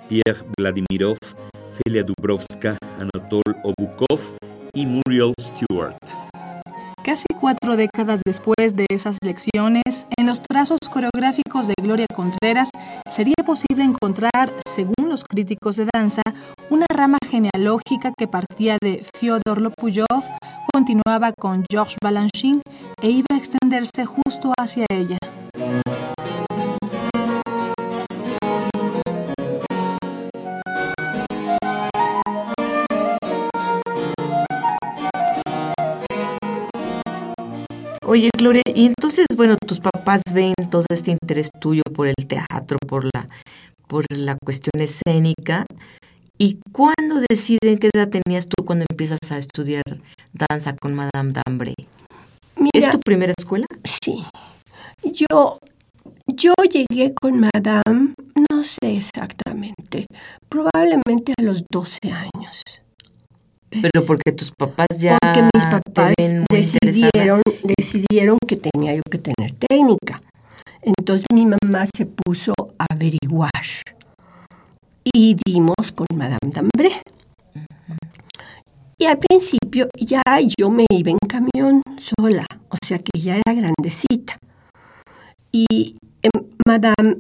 Pierre 0.10 0.44
Vladimirov, 0.58 1.18
Felia 1.78 2.04
Dubrovska, 2.04 2.78
Anatol 3.00 3.44
Obukov 3.64 4.20
y 4.76 4.86
Muriel 4.86 5.34
Stewart. 5.42 5.98
Casi 7.04 7.26
cuatro 7.40 7.76
décadas 7.76 8.22
después 8.26 8.76
de 8.76 8.86
esas 8.90 9.18
lecciones, 9.24 10.08
en 10.18 10.26
los 10.26 10.42
trazos 10.42 10.80
coreográficos 10.92 11.68
de 11.68 11.76
Gloria 11.82 12.08
Contreras 12.14 12.70
sería 13.10 13.36
posible 13.46 13.84
encontrar, 13.84 14.52
según 14.68 15.10
los 15.10 15.24
críticos 15.24 15.76
de 15.76 15.88
danza, 15.94 16.24
una 16.70 16.88
rama 16.90 17.20
genealógica 17.30 18.12
que 18.18 18.28
partía 18.28 18.78
de 18.82 19.06
Fyodor 19.18 19.62
Lopuyov, 19.62 20.24
continuaba 20.74 21.32
con 21.32 21.64
Georges 21.70 21.98
Balanchine 22.04 22.62
e 23.02 23.10
iba 23.10 23.28
a 23.32 23.38
extenderse 23.38 24.06
justo 24.06 24.52
hacia 24.58 24.86
ella. 24.90 25.18
Oye, 38.15 38.30
Gloria, 38.38 38.62
y 38.73 38.86
entonces, 38.86 39.25
bueno, 39.36 39.58
tus 39.67 39.82
papás 39.82 40.21
ven 40.34 40.54
todo 40.71 40.86
este 40.89 41.12
interés 41.12 41.49
tuyo 41.60 41.82
por 41.93 42.08
el 42.08 42.15
teatro, 42.25 42.78
por 42.88 43.04
la, 43.13 43.28
por 43.89 44.06
la 44.10 44.38
cuestión 44.41 44.82
escénica. 44.82 45.65
¿Y 46.38 46.60
cuándo 46.71 47.19
deciden 47.30 47.78
qué 47.78 47.89
edad 47.93 48.08
tenías 48.08 48.47
tú 48.47 48.63
cuando 48.63 48.86
empiezas 48.89 49.19
a 49.32 49.38
estudiar 49.38 49.84
danza 50.32 50.78
con 50.78 50.93
Madame 50.93 51.34
Dambre? 51.34 51.73
¿Es 52.73 52.89
tu 52.89 53.01
primera 53.01 53.34
escuela? 53.38 53.65
Sí. 53.84 54.23
Yo, 55.04 55.60
yo 56.25 56.54
llegué 56.71 57.13
con 57.21 57.38
Madame, 57.38 58.13
no 58.49 58.63
sé 58.63 58.95
exactamente, 58.95 60.06
probablemente 60.47 61.34
a 61.38 61.43
los 61.43 61.65
12 61.69 62.13
años. 62.13 62.63
Pero 63.82 64.06
porque 64.06 64.32
tus 64.32 64.52
papás 64.52 64.88
ya 64.98 65.18
porque 65.22 65.50
mis 65.54 65.66
papás 65.66 66.14
decidieron, 66.50 67.42
decidieron 67.64 68.38
que 68.48 68.58
tenía 68.58 68.96
yo 68.96 69.02
que 69.10 69.18
tener 69.18 69.52
técnica. 69.54 70.22
Entonces 70.82 71.26
mi 71.34 71.46
mamá 71.46 71.86
se 71.96 72.06
puso 72.06 72.54
a 72.78 72.86
averiguar 72.92 73.52
y 75.04 75.36
dimos 75.46 75.92
con 75.94 76.08
Madame 76.16 76.52
Dambré. 76.52 76.92
Y 78.98 79.06
al 79.06 79.18
principio 79.18 79.90
ya 80.00 80.22
yo 80.58 80.70
me 80.70 80.86
iba 80.90 81.12
en 81.12 81.18
camión 81.28 81.82
sola, 81.98 82.46
o 82.70 82.78
sea 82.86 83.00
que 83.00 83.20
ya 83.20 83.36
era 83.36 83.54
grandecita. 83.54 84.38
Y 85.52 85.98
em, 86.22 86.32
Madame 86.66 87.18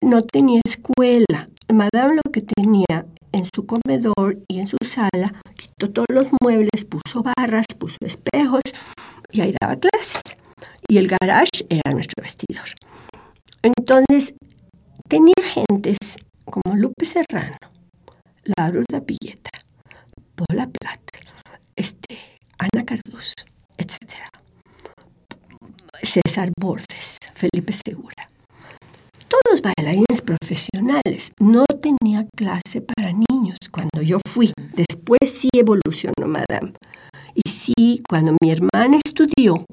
no 0.00 0.22
tenía 0.22 0.60
escuela. 0.64 1.48
Madame 1.68 2.16
lo 2.16 2.30
que 2.30 2.42
tenía 2.42 3.06
en 3.32 3.46
su 3.54 3.66
comedor 3.66 4.38
y 4.48 4.60
en 4.60 4.68
su 4.68 4.76
sala, 4.86 5.32
quitó 5.56 5.90
todos 5.90 6.06
los 6.10 6.28
muebles, 6.40 6.84
puso 6.84 7.22
barras, 7.22 7.66
puso 7.78 7.96
espejos 8.00 8.62
y 9.30 9.40
ahí 9.40 9.54
daba 9.60 9.76
clases. 9.76 10.22
Y 10.88 10.98
el 10.98 11.08
garage 11.08 11.66
era 11.68 11.90
nuestro 11.92 12.22
vestidor. 12.22 12.68
Entonces, 13.62 14.34
tenía 15.08 15.34
gentes 15.42 16.16
como 16.44 16.76
Lupe 16.76 17.06
Serrano, 17.06 17.56
Laura 18.56 19.00
Pilleta, 19.00 19.50
Paula 20.34 20.68
Platt, 20.68 21.00
este, 21.76 22.18
Ana 22.58 22.84
Carduz, 22.84 23.34
etc. 23.78 23.98
César 26.02 26.50
Bordes, 26.60 27.18
Felipe 27.34 27.72
Segura. 27.72 28.31
Todos 29.32 29.62
bailarines 29.62 30.20
profesionales. 30.20 31.32
No 31.40 31.64
tenía 31.80 32.26
clase 32.36 32.82
para 32.82 33.12
niños 33.12 33.56
cuando 33.70 34.02
yo 34.02 34.18
fui. 34.28 34.52
Después 34.74 35.20
sí 35.24 35.48
evolucionó 35.54 36.26
Madame. 36.26 36.74
Y 37.34 37.48
sí, 37.48 38.02
cuando 38.06 38.36
mi 38.42 38.50
hermana 38.50 38.98
estudió, 39.02 39.64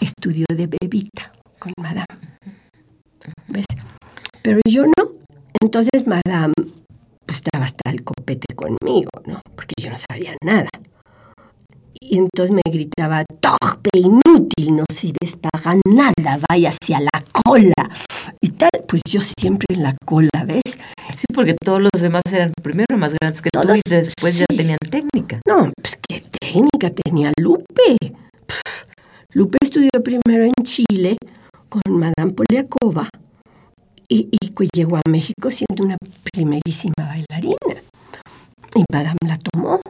estudió 0.00 0.44
de 0.54 0.66
bebita 0.66 1.32
con 1.58 1.72
Madame. 1.78 2.04
¿Ves? 3.48 3.64
Pero 4.42 4.60
yo 4.68 4.84
no. 4.84 5.12
Entonces 5.62 6.06
Madame 6.06 6.52
pues 7.24 7.38
estaba 7.38 7.64
hasta 7.64 7.90
el 7.90 8.04
copete 8.04 8.54
conmigo, 8.54 9.08
¿no? 9.24 9.40
Porque 9.56 9.76
yo 9.78 9.88
no 9.88 9.96
sabía 9.96 10.36
nada. 10.44 10.68
Y 12.10 12.18
entonces 12.18 12.50
me 12.50 12.62
gritaba, 12.70 13.24
torpe, 13.40 13.90
inútil, 13.94 14.76
no 14.76 14.84
sirves 14.92 15.36
para 15.40 15.76
nada, 15.86 16.40
vaya 16.50 16.70
hacia 16.70 17.00
la 17.00 17.24
cola. 17.44 17.90
Y 18.40 18.50
tal, 18.50 18.70
pues 18.88 19.02
yo 19.08 19.20
siempre 19.20 19.66
en 19.70 19.84
la 19.84 19.96
cola, 20.04 20.44
¿ves? 20.44 20.76
Sí, 21.14 21.24
porque 21.32 21.54
todos 21.54 21.80
los 21.80 22.02
demás 22.02 22.22
eran 22.32 22.52
primero 22.60 22.98
más 22.98 23.14
grandes 23.14 23.40
que 23.40 23.50
tú 23.52 23.60
Todos, 23.60 23.78
y 23.78 23.90
después 23.90 24.36
ya 24.36 24.46
tenían 24.48 24.78
técnica. 24.90 25.40
No, 25.46 25.70
pues 25.80 25.98
qué 26.08 26.22
técnica 26.40 26.90
tenía 26.90 27.32
Lupe. 27.38 27.96
Pff, 28.46 28.86
Lupe 29.34 29.58
estudió 29.62 29.90
primero 30.02 30.44
en 30.44 30.64
Chile 30.64 31.16
con 31.68 31.82
Madame 31.88 32.32
Poliakova 32.32 33.08
y, 34.08 34.28
y 34.30 34.48
que 34.48 34.68
llegó 34.74 34.96
a 34.96 35.02
México 35.08 35.50
siendo 35.50 35.84
una 35.84 35.96
primerísima 36.32 36.94
bailarina. 36.98 37.82
Y 38.74 38.84
Madame 38.92 39.18
la 39.26 39.38
tomó. 39.38 39.80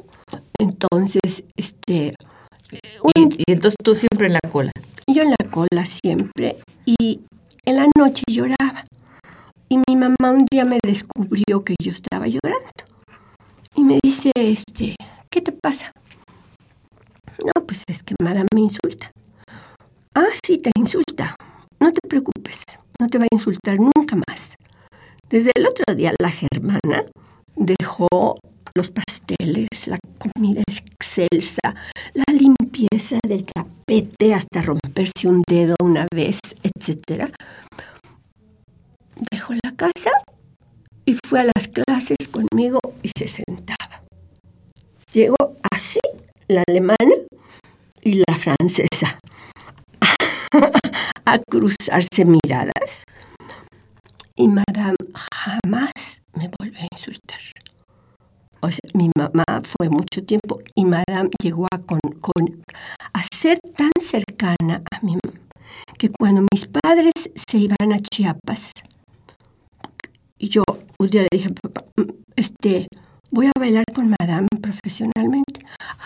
Entonces, 0.59 1.45
este, 1.57 2.15
un- 3.03 3.13
Y, 3.33 3.43
y 3.47 3.53
entonces 3.53 3.77
tú 3.83 3.95
siempre 3.95 4.27
en 4.27 4.35
la 4.35 4.41
cola. 4.51 4.71
yo 5.07 5.23
en 5.23 5.31
la 5.31 5.51
cola 5.51 5.85
siempre 5.87 6.57
y 6.87 7.21
en 7.65 7.77
la 7.77 7.87
noche 7.97 8.23
lloraba. 8.29 8.85
Y 9.69 9.79
mi 9.89 9.97
mamá 9.97 10.31
un 10.33 10.47
día 10.51 10.65
me 10.65 10.79
descubrió 10.85 11.65
que 11.65 11.75
yo 11.83 11.91
estaba 11.93 12.27
llorando. 12.27 12.69
Y 13.75 13.83
me 13.85 13.99
dice, 14.03 14.31
este, 14.35 14.97
¿qué 15.31 15.41
te 15.41 15.53
pasa? 15.53 15.93
No, 17.45 17.67
pues 17.67 17.83
es 17.89 18.03
que 18.03 18.15
Madame 18.23 18.49
me 18.55 18.61
insulta. 18.63 19.11
Ah, 20.15 20.27
sí, 20.45 20.59
te 20.59 20.71
insulta. 20.77 21.35
No 21.81 21.93
te 21.93 22.01
preocupes, 22.07 22.63
no 23.01 23.09
te 23.09 23.19
va 23.19 23.25
a 23.25 23.29
insultar 23.35 23.79
nunca 23.79 24.15
más. 24.29 24.55
Desde 25.29 25.51
el 25.55 25.67
otro 25.67 25.95
día 25.95 26.13
la 26.21 26.31
germana 26.31 27.05
dejó 27.57 28.39
los 28.75 28.91
pasteles, 28.91 29.87
la 29.87 29.99
comida 30.19 30.63
excelsa, 30.67 31.75
la 32.15 32.25
limpieza 32.33 33.19
del 33.27 33.45
tapete 33.45 34.35
hasta 34.35 34.63
romperse 34.63 35.29
un 35.29 35.43
dedo 35.49 35.77
una 35.83 36.07
vez, 36.15 36.39
etc. 36.63 37.31
Dejó 39.31 39.55
la 39.63 39.75
casa 39.77 40.11
y 41.05 41.17
fue 41.27 41.41
a 41.41 41.45
las 41.45 41.69
clases 41.69 42.29
conmigo 42.31 42.81
y 43.03 43.11
se 43.17 43.29
sentaba. 43.29 44.03
Llegó 45.13 45.37
así 45.71 46.01
la 46.49 46.63
alemana 46.67 47.15
y 48.03 48.23
la 48.27 48.37
francesa 48.37 49.19
a 51.25 51.39
cruzarse 51.39 52.25
miradas 52.25 53.05
y 54.35 54.49
Madame 54.49 54.97
jamás 55.15 56.23
me 56.35 56.51
volvió 56.59 56.81
a 56.81 56.89
insultar. 56.91 57.41
Mi 58.95 59.11
mamá 59.17 59.45
fue 59.63 59.89
mucho 59.89 60.25
tiempo 60.25 60.61
y 60.75 60.85
Madame 60.85 61.31
llegó 61.43 61.67
a, 61.73 61.79
con, 61.79 61.99
ser 63.33 63.59
tan 63.77 63.91
cercana 64.01 64.83
a 64.91 65.05
mí 65.05 65.17
que 65.99 66.09
cuando 66.11 66.47
mis 66.53 66.67
padres 66.67 67.13
se 67.35 67.59
iban 67.59 67.93
a 67.93 67.99
Chiapas, 68.01 68.73
y 70.39 70.49
yo 70.49 70.63
un 70.99 71.09
día 71.09 71.23
le 71.23 71.29
dije 71.33 71.49
papá, 71.51 71.85
"Mm, 71.97 72.11
este, 72.37 72.87
voy 73.33 73.47
a 73.47 73.53
bailar 73.59 73.85
con 73.93 74.15
Madame 74.21 74.47
profesionalmente. 74.61 75.61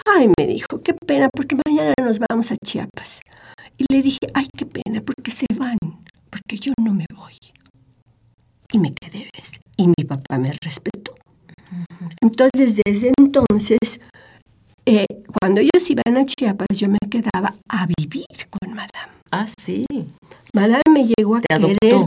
Ay, 0.06 0.30
me 0.38 0.46
dijo, 0.46 0.82
qué 0.82 0.94
pena, 0.94 1.28
porque 1.32 1.56
mañana 1.66 1.92
nos 2.02 2.18
vamos 2.18 2.50
a 2.52 2.56
Chiapas. 2.56 3.20
Y 3.76 3.84
le 3.92 4.02
dije, 4.02 4.26
ay, 4.32 4.48
qué 4.56 4.64
pena, 4.64 5.02
porque 5.02 5.30
se 5.30 5.46
van, 5.58 5.78
porque 6.30 6.56
yo 6.56 6.72
no 6.82 6.94
me 6.94 7.04
voy. 7.14 7.34
Y 8.72 8.78
me 8.78 8.92
quedé, 8.94 9.28
¿ves? 9.36 9.60
Y 9.76 9.88
mi 9.88 10.04
papá 10.06 10.38
me. 10.38 10.52
Entonces, 12.38 12.78
desde 12.84 13.12
entonces, 13.18 13.78
eh, 14.84 15.06
cuando 15.40 15.62
ellos 15.62 15.88
iban 15.88 16.18
a 16.18 16.26
Chiapas, 16.26 16.68
yo 16.76 16.86
me 16.86 16.98
quedaba 17.08 17.54
a 17.66 17.86
vivir 17.96 18.26
con 18.50 18.74
Madame. 18.74 19.12
Ah, 19.30 19.46
sí. 19.58 19.86
Madame 20.52 20.82
me 20.92 21.06
llegó 21.06 21.36
a 21.36 21.40
Te 21.40 21.58
querer 21.58 22.05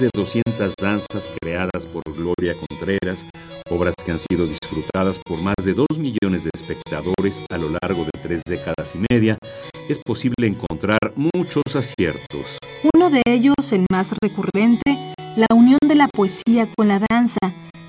de 0.00 0.10
200 0.14 0.74
danzas 0.80 1.30
creadas 1.40 1.86
por 1.86 2.02
Gloria 2.14 2.54
Contreras, 2.68 3.26
obras 3.70 3.94
que 4.04 4.12
han 4.12 4.18
sido 4.18 4.46
disfrutadas 4.46 5.18
por 5.24 5.40
más 5.40 5.56
de 5.64 5.72
2 5.72 5.86
millones 5.98 6.44
de 6.44 6.50
espectadores 6.54 7.42
a 7.50 7.58
lo 7.58 7.70
largo 7.82 8.04
de 8.04 8.10
tres 8.22 8.42
décadas 8.46 8.94
y 8.94 9.04
media, 9.10 9.38
es 9.88 9.98
posible 9.98 10.46
encontrar 10.46 10.98
muchos 11.16 11.64
aciertos. 11.74 12.58
Uno 12.94 13.10
de 13.10 13.22
ellos, 13.26 13.72
el 13.72 13.86
más 13.90 14.14
recurrente, 14.22 15.14
la 15.36 15.46
unión 15.54 15.78
de 15.86 15.94
la 15.94 16.08
poesía 16.08 16.68
con 16.76 16.88
la 16.88 17.00
danza, 17.10 17.38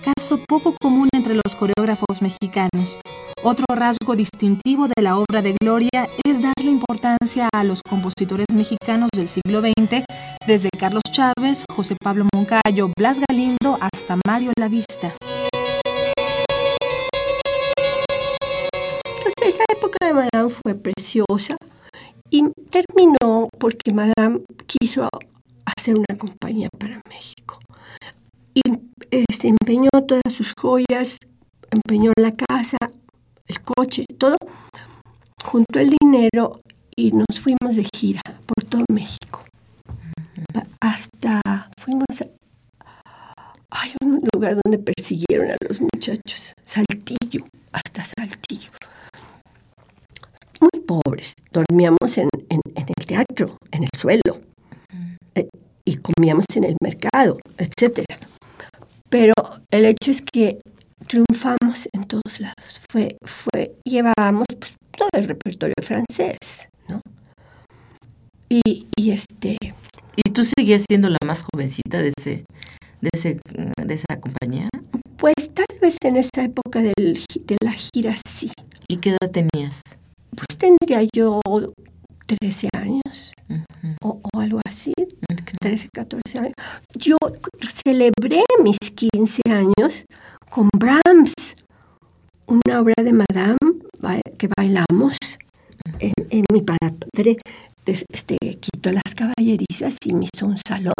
caso 0.03 0.39
poco 0.47 0.75
común 0.81 1.09
entre 1.13 1.35
los 1.35 1.55
coreógrafos 1.55 2.21
mexicanos. 2.21 2.99
Otro 3.41 3.63
rasgo 3.73 4.17
distintivo 4.17 4.89
de 4.89 5.01
la 5.01 5.17
obra 5.17 5.41
de 5.41 5.55
Gloria 5.61 6.09
es 6.25 6.41
darle 6.41 6.71
importancia 6.71 7.47
a 7.53 7.63
los 7.63 7.81
compositores 7.81 8.45
mexicanos 8.53 9.07
del 9.15 9.29
siglo 9.29 9.61
XX, 9.61 10.03
desde 10.45 10.69
Carlos 10.77 11.03
Chávez, 11.09 11.63
José 11.73 11.95
Pablo 12.03 12.25
Moncayo, 12.33 12.91
Blas 12.97 13.21
Galindo 13.29 13.77
hasta 13.79 14.17
Mario 14.27 14.51
Lavista. 14.59 15.13
Entonces, 19.05 19.55
esa 19.55 19.63
época 19.69 20.05
de 20.05 20.13
Madame 20.13 20.49
fue 20.49 20.75
preciosa 20.75 21.55
y 22.29 22.43
terminó 22.69 23.47
porque 23.57 23.93
Madame 23.93 24.41
quiso 24.67 25.07
hacer 25.65 25.95
una 25.97 26.17
compañía 26.17 26.67
para 26.77 27.01
México. 27.07 27.57
Y 28.53 28.61
este, 29.11 29.47
empeñó 29.47 29.89
todas 30.05 30.33
sus 30.33 30.53
joyas, 30.59 31.19
empeñó 31.71 32.11
la 32.17 32.35
casa, 32.35 32.77
el 33.49 33.61
coche, 33.61 34.05
todo. 34.17 34.37
juntó 35.43 35.79
y 36.95 37.11
nos 37.11 37.39
fuimos 37.39 37.75
de 37.75 37.85
gira 37.95 38.21
por 38.45 38.65
todo 38.65 38.83
México. 38.91 39.43
Hasta 40.79 41.41
fuimos 41.77 42.21
a 42.21 42.39
hay 43.71 43.93
un 44.03 44.27
lugar 44.33 44.57
donde 44.63 44.79
persiguieron 44.79 45.51
a 45.51 45.55
los 45.67 45.79
muchachos, 45.79 46.53
Saltillo, 46.65 47.45
hasta 47.71 48.03
Saltillo. 48.03 48.71
Muy 50.59 50.83
pobres, 50.85 51.35
dormíamos 51.53 52.17
en, 52.17 52.29
el 52.49 53.05
teatro, 53.05 53.57
en 53.71 53.83
el 53.83 53.89
suelo, 53.97 54.41
eh, 55.35 55.47
y 55.85 55.97
comíamos 55.97 56.45
en 56.55 56.63
el 56.63 56.75
mercado, 56.81 57.37
etc. 57.57 58.03
Pero 59.09 59.33
el 59.71 59.85
hecho 59.85 60.11
es 60.11 60.21
que 60.21 60.59
triunfamos 61.07 61.87
en 61.93 62.05
todos 62.05 62.39
lados. 62.39 62.81
Fue, 62.91 63.17
fue, 63.23 63.75
llevábamos 63.85 64.45
pues, 64.59 64.73
todo 64.99 65.09
el 65.13 65.27
repertorio 65.27 65.75
francés, 65.81 66.67
¿no? 66.89 67.01
Y, 68.49 68.87
y 68.97 69.11
este... 69.11 69.57
¿Y 70.15 70.31
tú 70.31 70.43
seguías 70.43 70.83
siendo 70.89 71.09
la 71.09 71.17
más 71.25 71.43
jovencita 71.43 72.01
de 72.01 72.11
ese, 72.17 72.43
de, 72.99 73.09
ese, 73.13 73.39
de 73.81 73.93
esa 73.93 74.19
compañía? 74.19 74.67
Pues 75.15 75.35
tal 75.53 75.79
vez 75.81 75.95
en 76.03 76.17
esa 76.17 76.43
época 76.43 76.81
del, 76.81 76.93
de 77.45 77.57
la 77.63 77.71
gira 77.71 78.15
sí. 78.27 78.51
¿Y 78.89 78.97
qué 78.97 79.11
edad 79.11 79.31
tenías? 79.31 79.79
Pues 80.35 80.57
tendría 80.57 81.07
yo 81.15 81.39
13 82.25 82.67
años 82.77 83.31
o, 84.03 84.19
o, 84.33 84.39
algo 84.39 84.59
así, 84.67 84.93
13, 85.61 85.87
14 85.93 86.37
años. 86.39 86.53
Yo 86.95 87.15
celebré 87.85 88.43
mis 88.61 88.77
15 88.93 89.41
años 89.49 90.05
con 90.49 90.67
Brahms, 90.77 91.33
una 92.45 92.81
obra 92.81 92.95
de 93.03 93.13
Madame 93.13 93.58
que 94.39 94.49
bailamos 94.57 95.17
en, 95.99 96.13
en 96.29 96.43
mi 96.51 96.61
padre 96.61 97.37
este, 97.85 98.37
quitó 98.59 98.91
las 98.91 99.15
caballerizas 99.15 99.95
y 100.05 100.13
me 100.13 100.25
hizo 100.25 100.45
un 100.45 100.57
salón 100.57 100.93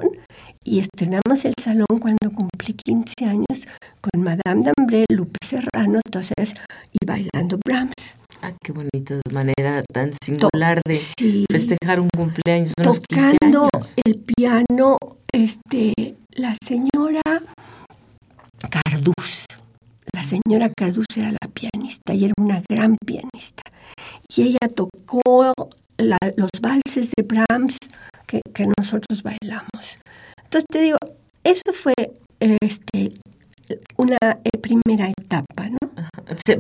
y 0.64 0.80
estrenamos 0.80 1.46
el 1.46 1.54
salón 1.62 1.88
cuando 2.00 2.32
cumplí 2.34 2.74
15 2.74 3.14
años 3.26 3.68
con 4.02 4.22
Madame 4.22 4.64
D'Ambré, 4.64 5.06
Lupe 5.10 5.38
Serrano, 5.46 6.00
entonces, 6.04 6.56
y 6.92 7.06
bailando 7.06 7.60
Brahms. 7.64 8.18
Ah, 8.42 8.52
qué 8.64 8.72
bonito, 8.72 9.20
manera 9.32 9.84
tan 9.94 10.12
singular 10.24 10.82
de 10.86 11.46
festejar 11.52 12.00
un 12.00 12.10
cumpleaños. 12.16 12.74
Tocando 12.76 13.70
el 14.04 14.20
piano, 14.20 14.98
este, 15.32 15.94
la 16.36 16.56
señora 16.64 17.22
Cardús. 18.70 19.46
La 20.14 20.24
señora 20.24 20.70
Cardús 20.76 21.06
era 21.16 21.32
la 21.32 21.48
pianista 21.54 22.14
y 22.14 22.26
era 22.26 22.34
una 22.38 22.62
gran 22.70 22.98
pianista. 23.06 23.64
Y 24.36 24.44
ella 24.44 24.68
tocó 24.74 25.54
los 25.98 26.50
valses 26.62 27.12
de 27.16 27.24
Brahms 27.24 27.78
que, 28.26 28.42
nosotros 28.78 29.24
bailamos. 29.24 30.00
Entonces 30.44 30.66
te 30.70 30.82
digo, 30.82 30.98
eso 31.44 31.74
fue 31.74 31.94
este, 32.40 33.14
una 33.98 34.18
eh, 34.22 34.58
primera 34.60 35.10
etapa, 35.10 35.70
¿no? 35.70 35.78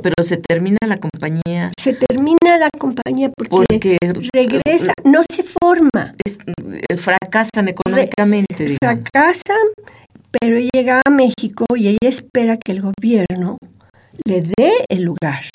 pero 0.01 0.23
se 0.23 0.37
termina 0.37 0.79
la 0.87 0.97
compañía. 0.97 1.71
Se 1.79 1.93
termina 1.93 2.57
la 2.59 2.69
compañía 2.77 3.29
porque, 3.49 3.97
regresa, 4.33 4.93
no 5.03 5.21
se 5.31 5.43
forma. 5.43 6.15
Eh, 6.25 6.97
fracasan 6.97 7.67
económicamente. 7.67 8.77
fracasan, 8.81 9.67
pero 10.31 10.57
llega 10.73 11.01
a 11.05 11.09
México 11.09 11.65
y 11.75 11.87
ella 11.87 11.97
espera 12.09 12.57
que 12.57 12.71
el 12.71 12.81
gobierno 12.81 13.57
le 14.25 14.41
dé 14.41 14.85
el 14.89 15.03
lugar 15.03 15.45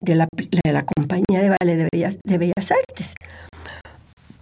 de 0.00 0.14
la, 0.16 0.28
de 0.32 0.72
la 0.72 0.84
Compañía 0.84 1.40
de 1.40 1.50
Ballet 1.50 1.76
de 1.76 1.88
Bellas, 1.92 2.16
de 2.24 2.38
Bellas 2.38 2.70
Artes. 2.70 3.14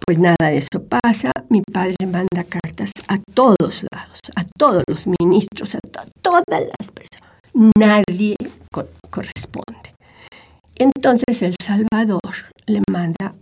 Pues 0.05 0.19
nada 0.19 0.35
de 0.39 0.57
eso 0.57 0.83
pasa. 0.89 1.31
Mi 1.49 1.61
padre 1.61 1.95
manda 2.05 2.43
cartas 2.43 2.91
a 3.07 3.19
todos 3.33 3.85
lados, 3.91 4.19
a 4.35 4.43
todos 4.57 4.83
los 4.87 5.05
ministros, 5.19 5.75
a 5.75 5.79
todas 6.21 6.43
las 6.49 6.91
personas. 6.91 7.29
Nadie 7.77 8.35
corresponde. 9.09 9.95
Entonces 10.75 11.41
El 11.41 11.55
Salvador 11.61 12.33
le 12.65 12.81
manda 12.91 13.33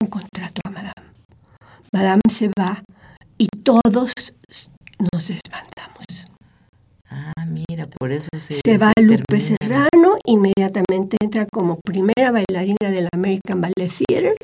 un 0.00 0.08
contrato 0.08 0.60
a 0.64 0.70
Madame. 0.70 0.92
Madame 1.92 2.22
se 2.28 2.50
va 2.58 2.82
y 3.38 3.48
todos 3.62 4.12
nos 4.98 5.28
desbandamos. 5.28 6.06
Ah, 7.10 7.46
mira, 7.46 7.86
por 7.86 8.12
eso 8.12 8.28
se... 8.38 8.54
Se 8.64 8.78
va 8.78 8.92
Lupe 9.00 9.40
Serrano, 9.40 10.16
inmediatamente 10.24 11.16
entra 11.22 11.46
como 11.46 11.78
primera 11.84 12.32
bailarina 12.32 12.90
del 12.90 13.08
American 13.12 13.60
Ballet 13.60 13.90
Theater. 13.90 14.36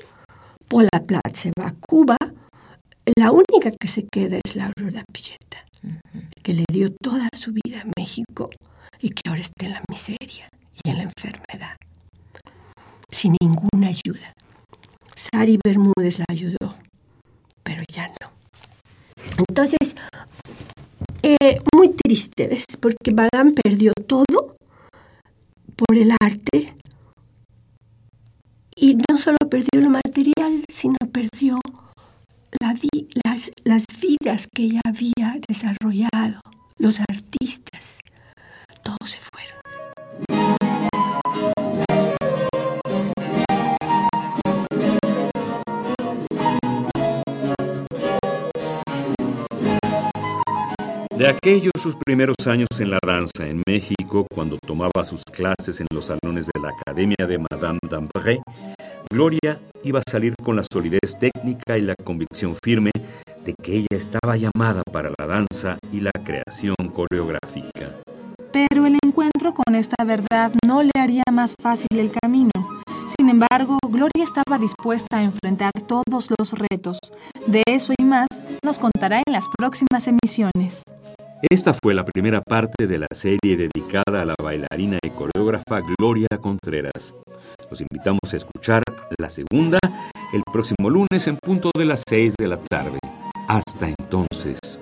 Paula 0.69 0.89
Platt 1.07 1.35
se 1.35 1.51
va 1.59 1.69
a 1.69 1.75
Cuba. 1.75 2.17
La 3.17 3.31
única 3.33 3.71
que 3.79 3.89
se 3.89 4.07
queda 4.07 4.39
es 4.45 4.57
la 4.57 4.67
Aurora 4.67 5.05
Pilleta, 5.13 5.65
que 6.43 6.55
le 6.55 6.65
dio 6.73 6.93
toda 6.95 7.29
su 7.37 7.53
vida 7.53 7.83
a 7.83 7.91
México 7.99 8.49
y 9.01 9.11
que 9.11 9.29
ahora 9.29 9.41
está 9.41 9.67
en 9.67 9.73
la 9.73 9.83
miseria 9.91 10.49
y 10.85 10.91
en 10.91 10.99
la 10.99 11.03
enfermedad, 11.03 11.77
sin 13.11 13.35
ninguna 13.41 13.89
ayuda. 13.89 14.33
Sari 15.17 15.59
Bermúdez 15.63 16.21
la 16.21 16.27
ayudó, 16.29 16.77
pero 17.65 17.83
ya 17.93 18.09
no. 18.21 18.42
Entonces, 19.49 19.95
eh, 21.23 21.61
muy 21.75 21.91
triste. 21.91 22.59
Porque 22.81 23.13
Madame 23.13 23.53
perdió 23.53 23.93
todo 24.07 24.57
por 25.77 25.97
el 25.97 26.13
arte 26.21 26.75
y 28.77 28.97
no 28.97 29.19
solo 29.19 29.39
perdió 29.49 29.81
lo 29.81 29.91
material, 29.91 30.65
sino 30.73 30.97
perdió 31.13 31.61
la 32.61 32.75
las, 33.25 33.51
las 33.65 33.85
vidas 34.01 34.49
que 34.55 34.65
ella 34.65 34.81
había 34.85 35.39
desarrollado, 35.49 36.41
los 36.79 37.01
artistas, 37.01 37.99
todos 38.83 39.11
se 39.11 39.19
fueron. 39.19 39.62
De 51.23 51.29
aquellos 51.29 51.71
sus 51.79 51.95
primeros 51.95 52.35
años 52.49 52.67
en 52.81 52.91
la 52.91 52.99
danza 53.07 53.47
en 53.47 53.63
México, 53.65 54.27
cuando 54.35 54.59
tomaba 54.59 55.05
sus 55.05 55.23
clases 55.23 55.79
en 55.79 55.87
los 55.93 56.07
salones 56.07 56.51
de 56.53 56.61
la 56.61 56.71
Academia 56.71 57.29
de 57.29 57.39
Madame 57.39 57.79
d'Ambré, 57.89 58.43
Gloria 59.09 59.61
iba 59.85 60.01
a 60.01 60.11
salir 60.11 60.35
con 60.43 60.57
la 60.57 60.65
solidez 60.65 61.17
técnica 61.21 61.79
y 61.79 61.83
la 61.83 61.95
convicción 61.95 62.57
firme 62.61 62.91
de 63.45 63.55
que 63.63 63.73
ella 63.73 63.87
estaba 63.93 64.37
llamada 64.37 64.83
para 64.91 65.13
la 65.17 65.27
danza 65.29 65.79
y 65.93 66.01
la 66.01 66.11
creación 66.25 66.75
coreográfica. 66.93 68.01
Pero 68.51 68.87
el 68.87 68.99
encuentro 69.05 69.55
con 69.55 69.77
esta 69.77 70.03
verdad 70.03 70.51
no 70.67 70.83
le 70.83 70.91
haría 70.99 71.23
más 71.31 71.55
fácil 71.63 72.01
el 72.01 72.11
camino. 72.11 72.51
Sin 73.17 73.29
embargo, 73.29 73.79
Gloria 73.89 74.25
estaba 74.25 74.59
dispuesta 74.59 75.19
a 75.19 75.23
enfrentar 75.23 75.71
todos 75.87 76.31
los 76.37 76.53
retos. 76.59 76.99
De 77.47 77.63
eso 77.69 77.93
y 77.97 78.03
más 78.03 78.27
nos 78.65 78.81
contará 78.81 79.23
en 79.25 79.33
las 79.33 79.47
próximas 79.57 80.09
emisiones. 80.09 80.83
Esta 81.51 81.75
fue 81.75 81.93
la 81.93 82.05
primera 82.05 82.41
parte 82.41 82.87
de 82.87 82.99
la 82.99 83.09
serie 83.13 83.57
dedicada 83.57 84.23
a 84.23 84.25
la 84.25 84.35
bailarina 84.41 84.99
y 85.03 85.11
coreógrafa 85.11 85.81
Gloria 85.99 86.29
Contreras. 86.41 87.13
Los 87.69 87.81
invitamos 87.81 88.33
a 88.33 88.37
escuchar 88.37 88.83
la 89.19 89.29
segunda 89.29 89.79
el 90.33 90.43
próximo 90.53 90.89
lunes 90.89 91.27
en 91.27 91.37
punto 91.37 91.71
de 91.77 91.85
las 91.85 92.05
6 92.09 92.35
de 92.39 92.47
la 92.47 92.59
tarde. 92.59 92.99
Hasta 93.49 93.89
entonces. 93.89 94.79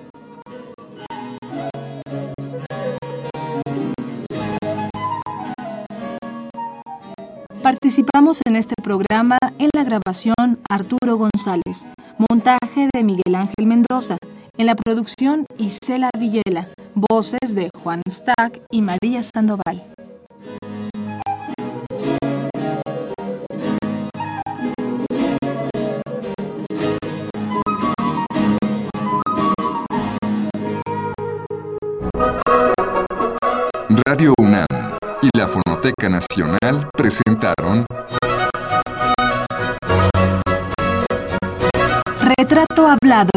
Participamos 7.63 8.41
en 8.45 8.55
este 8.55 8.75
programa 8.83 9.37
en 9.57 9.69
la 9.73 9.83
grabación 9.83 10.59
Arturo 10.69 11.17
González, 11.17 11.87
montaje 12.29 12.87
de 12.93 13.03
Miguel 13.03 13.35
Ángel 13.35 13.65
Mendoza, 13.65 14.17
en 14.57 14.65
la 14.65 14.75
producción 14.75 15.45
Isela 15.57 16.09
Villela, 16.17 16.67
voces 16.93 17.55
de 17.55 17.69
Juan 17.83 18.01
Stack 18.09 18.61
y 18.71 18.81
María 18.81 19.23
Sandoval. 19.23 19.83
Radio 34.05 34.33
UNAM 34.37 34.65
y 35.21 35.29
la 35.37 35.47
Fonoteca 35.47 36.09
Nacional 36.09 36.89
presentaron 36.93 37.85
Retrato 42.37 42.87
Hablado, 42.87 43.29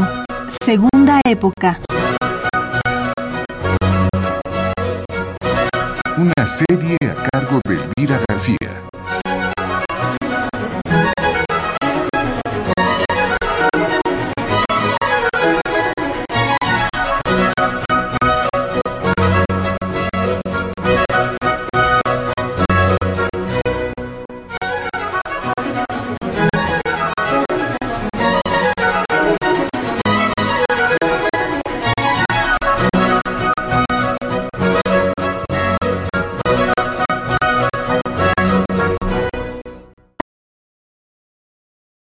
Segunda 0.64 1.20
Época. 1.26 1.78
Una 6.16 6.46
serie 6.46 6.96
a 7.02 7.28
cargo 7.30 7.60
de 7.68 7.74
Elvira 7.74 8.18
García. 8.26 8.56